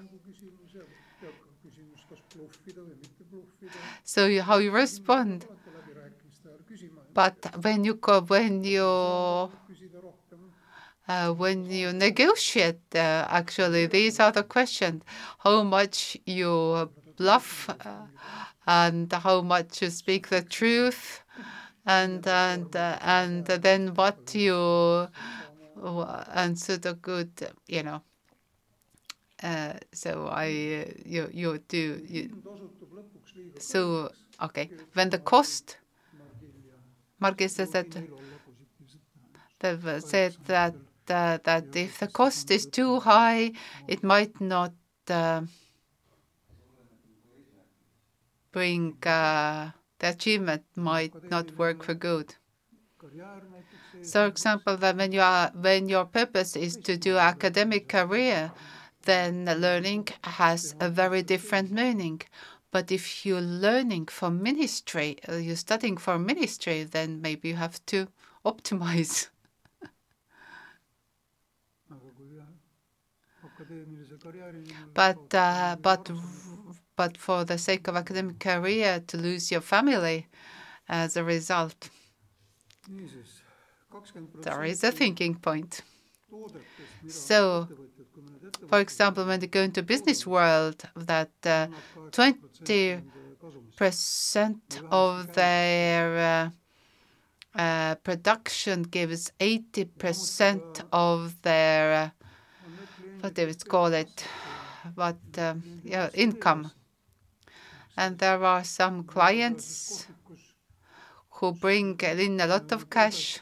So 4.05 4.41
how 4.41 4.57
you 4.59 4.71
respond. 4.71 5.45
But 7.13 7.37
when 7.61 7.83
you 7.83 7.95
go, 7.95 8.21
when 8.21 8.63
you 8.63 8.87
uh, 11.09 11.31
when 11.33 11.69
you 11.69 11.91
negotiate, 11.91 12.95
uh, 12.95 13.27
actually, 13.29 13.87
these 13.87 14.19
are 14.21 14.31
the 14.31 14.43
questions: 14.43 15.03
how 15.39 15.63
much 15.63 16.17
you 16.25 16.89
bluff, 17.17 17.69
uh, 17.69 18.07
and 18.67 19.11
how 19.13 19.41
much 19.41 19.81
you 19.81 19.89
speak 19.89 20.27
the 20.29 20.41
truth, 20.41 21.23
and 21.85 22.27
and 22.27 22.75
uh, 22.75 22.97
and 23.01 23.45
then 23.45 23.93
what 23.95 24.19
you 24.35 25.07
and 25.75 26.59
so 26.59 26.77
the 26.77 26.93
good, 26.95 27.31
you 27.67 27.83
know. 27.83 28.01
Uh, 29.41 29.73
so 29.93 30.27
I, 30.31 30.45
uh, 30.47 30.91
you 31.05 31.29
you 31.31 31.59
do 31.67 32.01
you, 32.07 32.29
so 33.59 34.11
okay 34.41 34.71
when 34.93 35.09
the 35.09 35.19
cost. 35.19 35.77
Ja 37.21 37.47
says 37.47 37.71
that 37.71 37.97
they've 39.59 40.03
said 40.03 40.35
that 40.45 40.75
uh, 41.09 41.37
that 41.43 41.75
if 41.75 41.99
the 41.99 42.07
cost 42.07 42.51
is 42.51 42.65
too 42.65 42.99
high, 42.99 43.51
it 43.87 44.03
might 44.03 44.39
not 44.41 44.73
uh, 45.09 45.41
bring 48.57 48.97
uh, 49.05 49.71
the 49.99 50.09
achievement 50.09 50.63
might 50.75 51.15
not 51.29 51.51
work 51.57 51.83
for 51.83 51.93
good. 51.93 52.35
So, 54.01 54.23
for 54.23 54.27
example, 54.27 54.75
that 54.77 54.95
when 54.97 55.11
you 55.11 55.21
are 55.21 55.51
when 55.53 55.87
your 55.87 56.05
purpose 56.05 56.55
is 56.55 56.77
to 56.77 56.97
do 56.97 57.17
academic 57.17 57.87
career, 57.89 58.53
then 59.03 59.45
learning 59.45 60.07
has 60.23 60.73
a 60.79 60.89
very 60.89 61.21
different 61.21 61.71
meaning. 61.71 62.21
But 62.71 62.91
if 62.91 63.23
you're 63.25 63.39
learning 63.41 64.07
for 64.07 64.31
ministry, 64.31 65.17
uh, 65.29 65.35
you're 65.35 65.55
studying 65.55 65.97
for 65.97 66.17
ministry, 66.17 66.83
then 66.83 67.21
maybe 67.21 67.49
you 67.49 67.55
have 67.55 67.85
to 67.87 68.07
optimize. 68.45 69.29
But 74.93 75.33
uh, 75.33 75.77
but 75.81 76.09
but 76.97 77.15
for 77.15 77.45
the 77.45 77.57
sake 77.57 77.87
of 77.87 77.95
academic 77.95 78.39
career, 78.39 79.01
to 79.07 79.17
lose 79.17 79.51
your 79.51 79.61
family 79.61 80.27
as 80.89 81.15
a 81.15 81.23
result, 81.23 81.89
there 84.41 84.63
is 84.63 84.83
a 84.83 84.91
thinking 84.91 85.35
point. 85.35 85.81
So, 87.07 87.67
ettevõtjad, 87.69 88.07
kui 88.11 88.23
mõned 88.23 88.41
ettevõtjad 88.49 88.69
For 88.69 88.79
example, 88.79 89.25
when 89.25 89.41
you 89.41 89.47
go 89.47 89.61
into 89.61 89.81
business 89.83 90.25
world, 90.27 90.83
that 90.95 91.31
uh, 91.45 91.67
20 92.11 93.01
percent 93.77 94.81
of 94.91 95.31
their 95.33 96.51
uh, 97.55 97.59
uh, 97.59 97.95
production 97.95 98.83
gives 98.83 99.31
80 99.39 99.85
percent 99.85 100.81
of 100.91 101.41
their 101.43 101.93
uh, 101.93 102.09
what 103.21 103.33
do 103.33 103.47
you 103.47 103.53
call 103.67 103.93
it, 103.93 104.25
what 104.95 105.17
um, 105.37 105.63
yeah, 105.83 106.09
income. 106.13 106.71
And 107.97 108.17
there 108.19 108.43
are 108.43 108.63
some 108.63 109.03
clients 109.03 110.07
who 111.31 111.51
bring 111.51 111.99
in 111.99 112.39
a 112.39 112.47
lot 112.47 112.71
of 112.71 112.89
cash. 112.89 113.39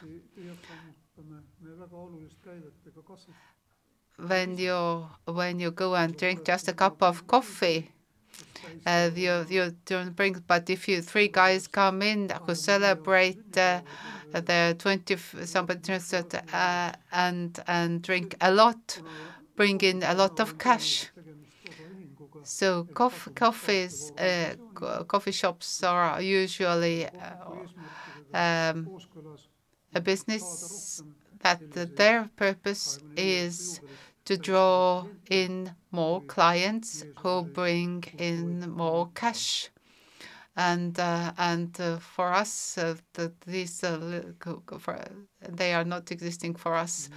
When 4.18 4.56
you 4.56 5.08
when 5.26 5.60
you 5.60 5.70
go 5.72 5.94
and 5.94 6.16
drink 6.16 6.44
just 6.44 6.68
a 6.68 6.72
cup 6.72 7.02
of 7.02 7.26
coffee, 7.26 7.90
uh, 8.86 9.10
you 9.14 9.44
you 9.50 9.76
don't 9.84 10.16
bring. 10.16 10.42
But 10.46 10.70
if 10.70 10.88
you 10.88 11.02
three 11.02 11.28
guys 11.28 11.68
come 11.68 12.00
in 12.00 12.30
who 12.46 12.54
celebrate 12.54 13.58
uh, 13.58 13.80
their 14.32 14.72
twenty 14.74 15.16
turns 15.82 16.14
uh, 16.14 16.92
and 17.12 17.60
and 17.66 18.02
drink 18.02 18.36
a 18.40 18.50
lot, 18.50 19.00
bring 19.54 19.80
in 19.82 20.02
a 20.02 20.14
lot 20.14 20.40
of 20.40 20.56
cash. 20.58 21.10
So 22.46 22.84
coffee, 22.94 23.30
coffees, 23.34 24.12
uh, 24.16 24.54
coffee 25.08 25.32
shops 25.32 25.82
are 25.82 26.22
usually 26.22 27.06
uh, 27.06 27.66
um, 28.32 28.92
a 29.94 30.00
business 30.00 31.02
that 31.40 31.62
their 31.72 32.30
purpose 32.36 32.98
is 33.16 33.80
to 34.24 34.36
draw 34.36 35.08
in 35.30 35.74
more 35.90 36.22
clients 36.22 37.04
who 37.18 37.42
bring 37.42 38.04
in 38.18 38.70
more 38.70 39.10
cash. 39.14 39.70
And 40.56 40.98
uh, 40.98 41.32
and 41.38 41.78
uh, 41.80 41.98
for 41.98 42.32
us, 42.32 42.78
uh, 42.78 42.96
the, 43.14 43.32
these 43.46 43.84
uh, 43.84 43.96
li- 43.98 44.34
co- 44.38 44.62
co- 44.66 44.78
for, 44.78 44.98
they 45.40 45.74
are 45.74 45.84
not 45.84 46.10
existing 46.12 46.56
for 46.56 46.74
us 46.74 47.10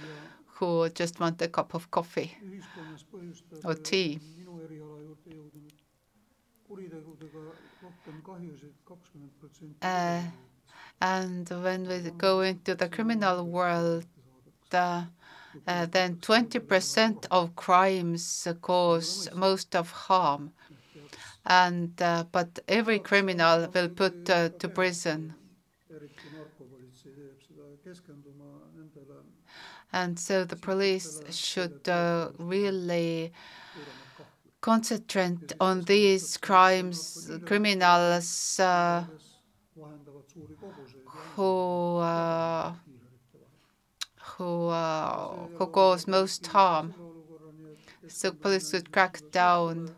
who 0.56 0.88
just 0.90 1.20
want 1.20 1.42
a 1.42 1.48
cup 1.48 1.74
of 1.74 1.90
coffee 1.90 2.36
or 3.64 3.74
tea. 3.74 4.20
Minu 5.30 5.42
eriala 5.42 5.50
juurde 5.50 5.58
jõudnud 5.58 5.80
kuritegudega 6.68 7.40
rohkem 7.82 8.22
kahjusid 8.28 8.74
kakskümmend 8.88 9.32
protsenti 9.40 9.86
Uh, 9.86 10.22
And 11.02 11.48
when 11.48 11.88
we 11.88 12.10
go 12.10 12.40
into 12.42 12.74
the 12.74 12.86
criminal 12.88 13.44
world, 13.46 14.04
uh, 14.72 15.04
uh, 15.66 15.86
then 15.86 16.16
20% 16.16 17.26
of 17.30 17.56
crimes 17.56 18.46
cause 18.60 19.30
most 19.34 19.74
of 19.74 19.90
harm. 19.90 20.52
And 21.46 22.00
uh, 22.02 22.24
but 22.30 22.58
every 22.68 22.98
criminal 22.98 23.66
will 23.74 23.88
put 23.88 24.28
uh, 24.28 24.50
to 24.58 24.68
prison. 24.68 25.32
eriti 25.90 26.26
narkopolitsei 26.36 27.14
teeb 27.16 27.40
seda 27.46 27.64
keskenduma 27.84 28.50
nendele 28.76 29.16
And 29.92 30.18
so 30.18 30.44
the 30.44 30.56
police 30.56 31.22
should 31.30 31.88
uh, 31.88 32.28
really 32.38 33.32
concentrate 34.60 35.52
on 35.60 35.82
these 35.82 36.36
crimes, 36.36 37.30
criminals 37.46 38.58
uh, 38.60 39.04
who 41.34 41.96
uh, 41.98 42.72
who 44.36 44.68
uh, 44.68 45.48
who 45.56 45.66
cause 45.66 46.06
most 46.06 46.46
harm. 46.46 46.94
So 48.08 48.32
police 48.32 48.70
should 48.70 48.92
crack 48.92 49.22
down 49.32 49.90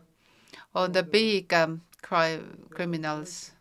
on 0.75 0.91
the 0.93 1.03
big 1.03 1.53
um, 1.53 1.81
crime 2.01 2.67
criminals. 2.71 3.51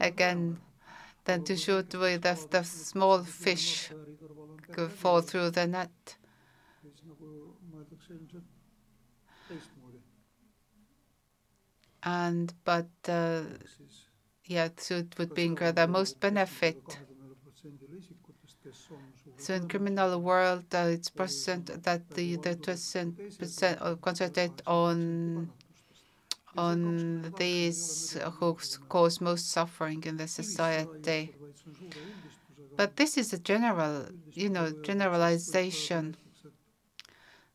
Again, 0.00 0.58
than 1.24 1.42
to 1.44 1.56
shoot 1.56 1.94
with 1.94 2.22
the, 2.22 2.38
the 2.50 2.62
small 2.64 3.22
fish 3.22 3.90
go- 4.72 4.88
fall 4.88 5.20
through 5.20 5.50
the 5.50 5.66
net. 5.66 6.16
And 12.02 12.52
but 12.64 12.88
uh, 13.08 13.42
yeah, 14.44 14.68
so 14.76 14.96
it 14.96 15.16
would 15.18 15.34
bring 15.34 15.54
the 15.54 15.86
most 15.88 16.20
benefit. 16.20 16.98
So 19.36 19.54
in 19.54 19.68
criminal 19.68 20.20
world, 20.20 20.64
uh, 20.74 20.88
it's 20.90 21.08
percent 21.10 21.82
that 21.84 22.10
the 22.10 22.36
the 22.36 22.56
percent 22.56 23.14
percent 23.38 23.80
of 23.80 24.00
concentrate 24.00 24.60
on 24.66 25.50
on 26.56 27.32
these 27.36 28.16
who 28.38 28.56
cause 28.88 29.20
most 29.20 29.50
suffering 29.50 30.02
in 30.04 30.16
the 30.16 30.28
society. 30.28 31.34
But 32.76 32.96
this 32.96 33.16
is 33.16 33.32
a 33.32 33.38
general, 33.38 34.06
you 34.32 34.48
know, 34.48 34.72
generalization. 34.82 36.16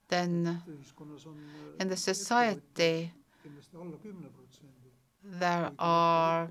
Then 0.08 0.62
in 1.80 1.88
the 1.90 1.98
society, 1.98 3.12
kindlasti 3.46 3.78
alla 3.84 3.98
kümne 4.04 4.30
protsendi. 4.40 4.94
there 5.40 5.72
are 5.78 6.44
äh, 6.44 6.50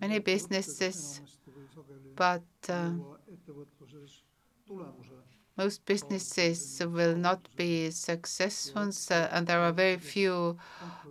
many 0.00 0.18
businesses, 0.30 1.02
enamasti 1.18 1.56
või 1.58 1.68
sageli 1.74 2.14
but 2.22 2.70
uh, 2.70 2.94
luua 2.96 3.18
ettevõtluses 3.36 4.22
tulemuse 4.66 5.20
most 5.60 5.84
businesses 5.84 6.80
will 6.86 7.16
not 7.16 7.48
be 7.56 7.90
successful, 7.90 8.90
and 9.10 9.46
there 9.46 9.60
are 9.60 9.72
very 9.72 9.98
few 9.98 10.56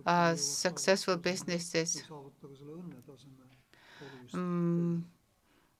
uh, 0.06 0.34
successful 0.34 1.16
businesses. 1.16 1.96
ei 1.96 2.02
saavuta 2.08 2.48
ka 2.48 2.54
selle 2.56 2.74
õnnetaseme 2.82 3.36
olulist 3.44 3.60
Mm, 4.32 5.04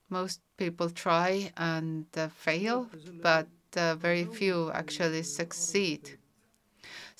most 0.09 0.41
people 0.57 0.89
try 0.89 1.51
and 1.55 2.05
uh, 2.17 2.27
fail, 2.27 2.87
but 3.21 3.47
uh, 3.77 3.95
very 3.95 4.25
few 4.25 4.69
actually 4.71 5.23
succeed. 5.23 6.17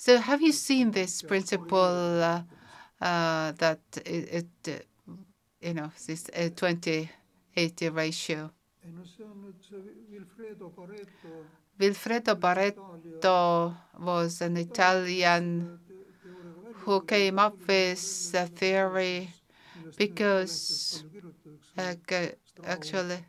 So, 0.04 0.18
have 0.18 0.42
you 0.42 0.50
seen 0.50 0.90
this 0.90 1.22
principle 1.22 2.20
uh, 2.22 2.42
uh, 3.00 3.52
that 3.52 3.78
it, 4.04 4.48
it 4.66 4.82
uh, 5.08 5.12
you 5.60 5.74
know, 5.74 5.92
this 6.08 6.28
uh, 6.36 6.48
20 6.56 7.08
80 7.54 7.88
ratio? 7.88 8.50
Vilfredo 11.78 12.34
Pareto 12.36 13.76
was 14.00 14.40
an 14.40 14.56
Italian 14.56 15.78
who 16.84 17.00
came 17.02 17.38
up 17.38 17.56
with 17.68 18.32
the 18.32 18.46
theory 18.48 19.30
because 19.96 21.04
uh, 21.78 21.94
actually 22.64 23.24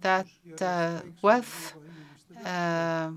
that 0.00 0.26
uh, 0.60 1.00
wealth 1.22 1.74
uh, 2.44 3.10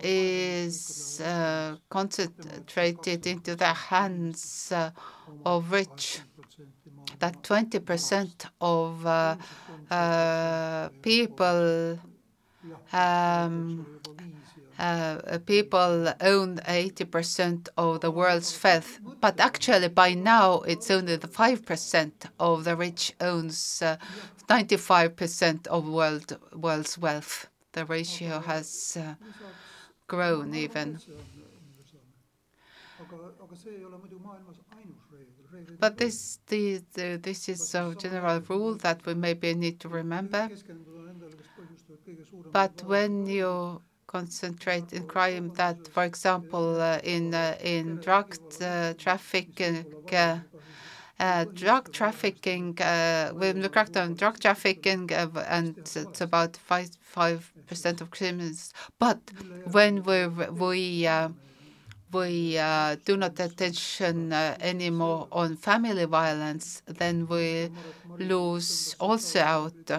is 0.00 1.20
uh, 1.24 1.76
concentrated 1.88 3.26
into 3.26 3.56
the 3.56 3.72
hands 3.72 4.72
of 5.44 5.72
rich. 5.72 6.20
That 7.18 7.42
20% 7.42 8.46
of 8.60 9.06
people 11.02 11.98
um, 12.92 13.86
uh, 14.78 15.38
people 15.46 16.12
own 16.20 16.56
80% 16.58 17.68
of 17.76 18.00
the 18.00 18.10
world's 18.10 18.58
wealth, 18.62 19.00
but 19.20 19.38
actually 19.40 19.88
by 19.88 20.14
now 20.14 20.60
it's 20.62 20.90
only 20.90 21.16
the 21.16 21.28
5% 21.28 22.12
of 22.38 22.64
the 22.64 22.76
rich 22.76 23.12
owns 23.20 23.82
95% 24.48 25.66
of 25.68 25.88
world 25.88 26.38
world's 26.52 26.98
wealth. 26.98 27.48
The 27.72 27.84
ratio 27.86 28.40
has 28.40 28.96
uh, 29.00 29.14
grown 30.06 30.54
even. 30.54 30.98
But 35.78 35.98
this, 35.98 36.38
the, 36.48 36.82
the, 36.94 37.18
this 37.22 37.48
is 37.48 37.74
a 37.74 37.94
general 37.96 38.40
rule 38.40 38.74
that 38.76 39.04
we 39.06 39.14
maybe 39.14 39.54
need 39.54 39.80
to 39.80 39.88
remember. 39.88 40.48
But 42.52 42.82
when 42.84 43.26
you 43.26 43.80
concentrate 44.16 44.92
in 44.92 45.04
crime 45.14 45.46
that, 45.60 45.78
for 45.94 46.04
example, 46.04 46.66
uh, 46.80 47.00
in 47.14 47.24
uh, 47.34 47.56
in 47.60 47.98
drug 47.98 48.28
uh, 48.60 48.94
trafficking, 49.04 49.86
drug 51.54 51.90
trafficking, 51.92 52.74
crack 53.72 53.92
down 53.92 54.14
drug 54.14 54.38
trafficking, 54.40 55.10
and 55.12 55.76
it's 55.96 56.20
about 56.20 56.56
five 56.56 56.90
five 57.00 57.52
percent 57.66 58.00
of 58.00 58.10
criminals. 58.10 58.72
But 58.98 59.20
when 59.76 60.02
we 60.02 60.26
we 60.64 61.08
we 62.12 62.58
uh, 62.58 62.96
do 63.04 63.16
not 63.16 63.38
attention 63.40 64.32
uh, 64.32 64.56
anymore 64.60 65.28
on 65.32 65.56
family 65.56 66.04
violence, 66.06 66.82
then 66.86 67.26
we 67.26 67.70
lose 68.18 68.94
also 69.00 69.40
out. 69.40 69.90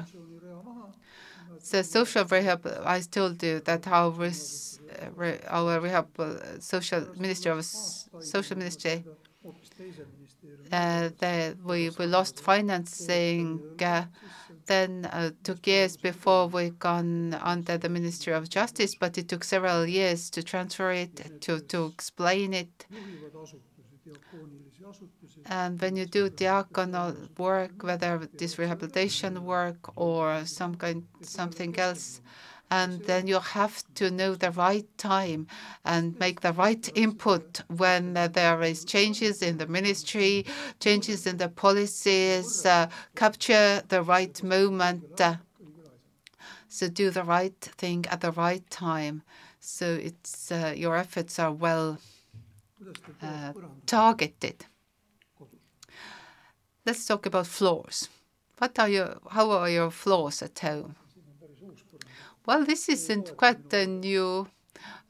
The 1.71 1.83
social 1.83 2.25
rehab, 2.25 2.65
I 2.85 3.01
told 3.01 3.41
you 3.43 3.59
that 3.61 3.87
our, 3.87 4.11
re, 5.15 5.39
our 5.47 5.79
rehab 5.79 6.07
social 6.59 7.07
ministry 7.17 7.51
of 7.51 7.65
social 7.65 8.57
ministry, 8.57 9.03
uh, 10.71 11.09
that 11.19 11.57
we, 11.63 11.89
we 11.91 12.05
lost 12.05 12.39
financing 12.39 13.61
uh, 13.81 14.05
then 14.67 15.05
uh, 15.11 15.31
took 15.43 15.65
years 15.67 15.95
before 15.97 16.47
we 16.47 16.71
gone 16.71 17.35
under 17.35 17.77
the 17.77 17.89
Ministry 17.89 18.33
of 18.33 18.49
Justice, 18.49 18.95
but 18.95 19.17
it 19.17 19.29
took 19.29 19.43
several 19.43 19.85
years 19.85 20.29
to 20.31 20.41
transfer 20.41 20.91
it, 20.91 21.41
to, 21.41 21.59
to 21.61 21.85
explain 21.85 22.53
it. 22.53 22.85
And 25.45 25.79
when 25.81 25.95
you 25.95 26.05
do 26.05 26.29
diaconal 26.29 27.15
work, 27.37 27.83
whether 27.83 28.21
it 28.21 28.41
is 28.41 28.57
rehabilitation 28.57 29.45
work 29.45 29.81
or 29.95 30.45
some 30.45 30.75
kind 30.75 31.07
something 31.21 31.77
else, 31.79 32.21
and 32.69 33.01
then 33.03 33.27
you 33.27 33.39
have 33.39 33.83
to 33.95 34.09
know 34.09 34.33
the 34.35 34.51
right 34.51 34.87
time 34.97 35.47
and 35.83 36.19
make 36.19 36.41
the 36.41 36.53
right 36.53 36.89
input 36.95 37.61
when 37.67 38.17
uh, 38.17 38.27
there 38.27 38.61
is 38.63 38.83
changes 38.85 39.41
in 39.41 39.57
the 39.57 39.67
ministry, 39.67 40.45
changes 40.79 41.27
in 41.27 41.37
the 41.37 41.49
policies, 41.49 42.65
uh, 42.65 42.87
capture 43.15 43.81
the 43.87 44.01
right 44.01 44.41
moment. 44.43 45.21
Uh, 45.21 45.35
so 46.67 46.87
do 46.87 47.09
the 47.11 47.23
right 47.23 47.61
thing 47.61 48.05
at 48.09 48.21
the 48.21 48.31
right 48.31 48.67
time. 48.69 49.21
So 49.59 49.85
it's 49.93 50.51
uh, 50.51 50.73
your 50.75 50.95
efforts 50.95 51.39
are 51.39 51.51
well 51.51 51.99
uh, 53.21 53.53
targeted. 53.85 54.65
Let's 56.85 57.05
talk 57.05 57.25
about 57.25 57.47
floors. 57.47 58.09
What 58.57 58.77
are 58.79 58.89
your, 58.89 59.17
how 59.29 59.51
are 59.51 59.69
your 59.69 59.91
floors 59.91 60.41
at 60.41 60.59
home? 60.59 60.95
Well, 62.45 62.63
this 62.63 62.87
isn't 62.89 63.35
quite 63.37 63.73
a 63.73 63.85
new 63.87 64.47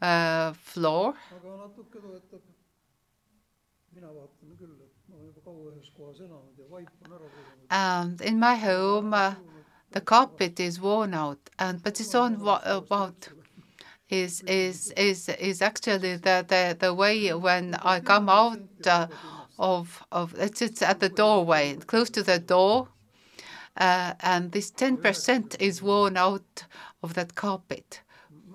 uh, 0.01 0.53
floor. 0.53 1.15
And 7.69 8.21
in 8.21 8.39
my 8.39 8.55
home, 8.55 9.13
uh, 9.13 9.35
the 9.91 10.01
carpet 10.01 10.59
is 10.59 10.79
worn 10.79 11.13
out, 11.13 11.39
and 11.57 11.81
but 11.81 11.99
it's 11.99 12.15
on 12.15 12.35
about 12.65 13.29
is 14.09 14.41
is 14.41 14.91
is 14.91 15.29
is 15.29 15.61
actually 15.61 16.17
the 16.17 16.45
the 16.47 16.77
the 16.79 16.93
way 16.93 17.33
when 17.33 17.75
I 17.75 17.99
come 17.99 18.29
out 18.29 18.59
uh, 18.85 19.07
of 19.57 20.03
of 20.11 20.35
it's, 20.37 20.61
it's 20.61 20.81
at 20.81 20.99
the 20.99 21.09
doorway, 21.09 21.75
close 21.75 22.09
to 22.11 22.23
the 22.23 22.39
door, 22.39 22.87
uh, 23.77 24.13
and 24.19 24.51
this 24.51 24.71
10% 24.71 25.59
is 25.59 25.81
worn 25.81 26.17
out 26.17 26.65
of 27.01 27.13
that 27.15 27.35
carpet, 27.35 28.01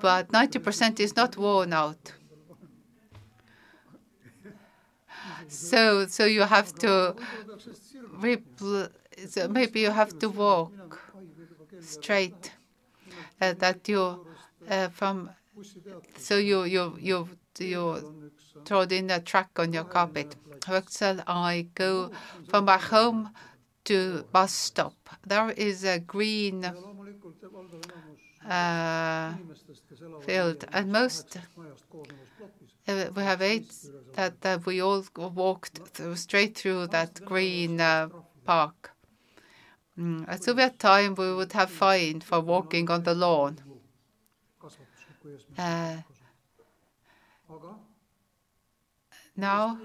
but 0.01 0.29
90% 0.29 1.01
is 1.01 1.17
not 1.17 1.37
worn 1.37 1.73
out. 1.73 2.13
So, 5.49 6.07
so 6.07 6.25
you 6.27 6.43
have 6.43 6.73
to 6.77 7.17
so 9.29 9.49
maybe 9.49 9.81
you 9.81 9.91
have 9.91 10.19
to 10.21 10.29
walk 10.29 11.01
straight. 11.81 12.53
Uh, 13.41 13.55
that 13.55 13.89
you 13.89 14.27
uh, 14.69 14.89
from 14.89 15.31
so 16.17 16.37
you 16.37 16.65
you 16.65 16.97
you 17.01 17.29
you 17.59 18.05
throw 18.65 18.83
in 18.83 19.11
a 19.11 19.21
track 19.21 19.51
on 19.57 19.73
your 19.73 19.85
carpet. 19.85 20.37
Höxel, 20.61 21.23
I 21.27 21.67
go 21.75 22.11
from 22.49 22.67
my 22.67 22.79
home 22.79 23.31
to 23.85 24.25
bus 24.33 24.53
stop. 24.53 24.95
There 25.27 25.51
is 25.51 25.85
a 25.85 25.99
green 25.99 26.73
uh, 28.49 29.35
field, 30.21 30.65
and 30.73 30.93
most 30.93 31.39
uh, 32.89 33.11
we 33.15 33.23
have 33.23 33.43
eight 33.43 33.73
that, 34.15 34.41
that 34.43 34.67
we 34.67 34.81
all 34.81 35.05
walked 35.17 35.79
through, 35.95 36.17
straight 36.17 36.57
through 36.57 36.89
that 36.89 37.21
green 37.25 37.81
uh, 37.81 38.09
park. 38.45 38.93
Mm. 39.99 40.25
At 40.29 40.43
Soviet 40.43 40.79
time, 40.79 41.15
we 41.15 41.35
would 41.35 41.53
have 41.53 41.71
fine 41.71 42.21
for 42.21 42.41
walking 42.41 42.91
on 42.91 43.03
the 43.03 43.15
lawn. 43.15 43.59
Uh, 45.59 45.97
now 49.37 49.81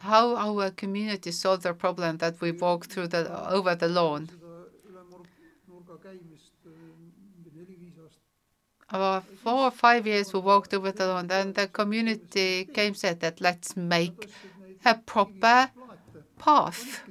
how 0.00 0.34
our 0.36 0.70
community 0.72 1.30
solved 1.30 1.62
the 1.62 1.72
problem 1.72 2.16
that 2.18 2.40
we 2.40 2.50
walk 2.50 2.86
through 2.86 3.06
the 3.06 3.48
over 3.50 3.74
the 3.76 3.88
lawn. 3.88 4.28
About 8.90 9.24
four 9.24 9.64
or 9.64 9.70
five 9.70 10.06
years 10.06 10.34
we 10.34 10.40
walked 10.40 10.74
over 10.74 10.92
the 10.92 11.06
lawn, 11.06 11.30
and 11.30 11.54
the 11.54 11.66
community 11.66 12.66
came 12.66 12.94
said 12.94 13.20
that 13.20 13.40
let's 13.40 13.74
make 13.74 14.28
a 14.84 14.94
proper 14.96 15.72
path. 16.38 17.02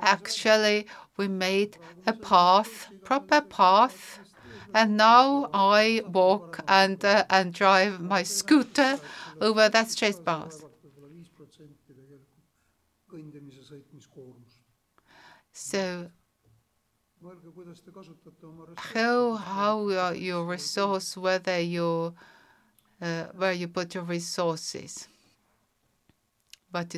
Actually, 0.00 0.86
we 1.16 1.28
made 1.28 1.78
a 2.06 2.12
path, 2.12 2.88
proper 3.04 3.40
path, 3.40 4.20
and 4.74 4.96
now 4.96 5.48
I 5.52 6.02
walk 6.06 6.60
and 6.68 7.04
uh, 7.04 7.24
and 7.30 7.52
drive 7.54 8.00
my 8.00 8.22
scooter 8.22 8.98
over 9.40 9.68
that 9.68 9.90
straight 9.90 10.24
path. 10.24 10.64
So 15.52 16.10
how 18.76 19.34
how 19.36 20.10
you 20.12 20.42
resource 20.42 21.16
whether 21.16 21.58
you 21.60 22.14
uh, 23.00 23.24
where 23.34 23.52
you 23.52 23.68
put 23.68 23.94
your 23.94 24.04
resources, 24.04 25.08
but 26.72 26.90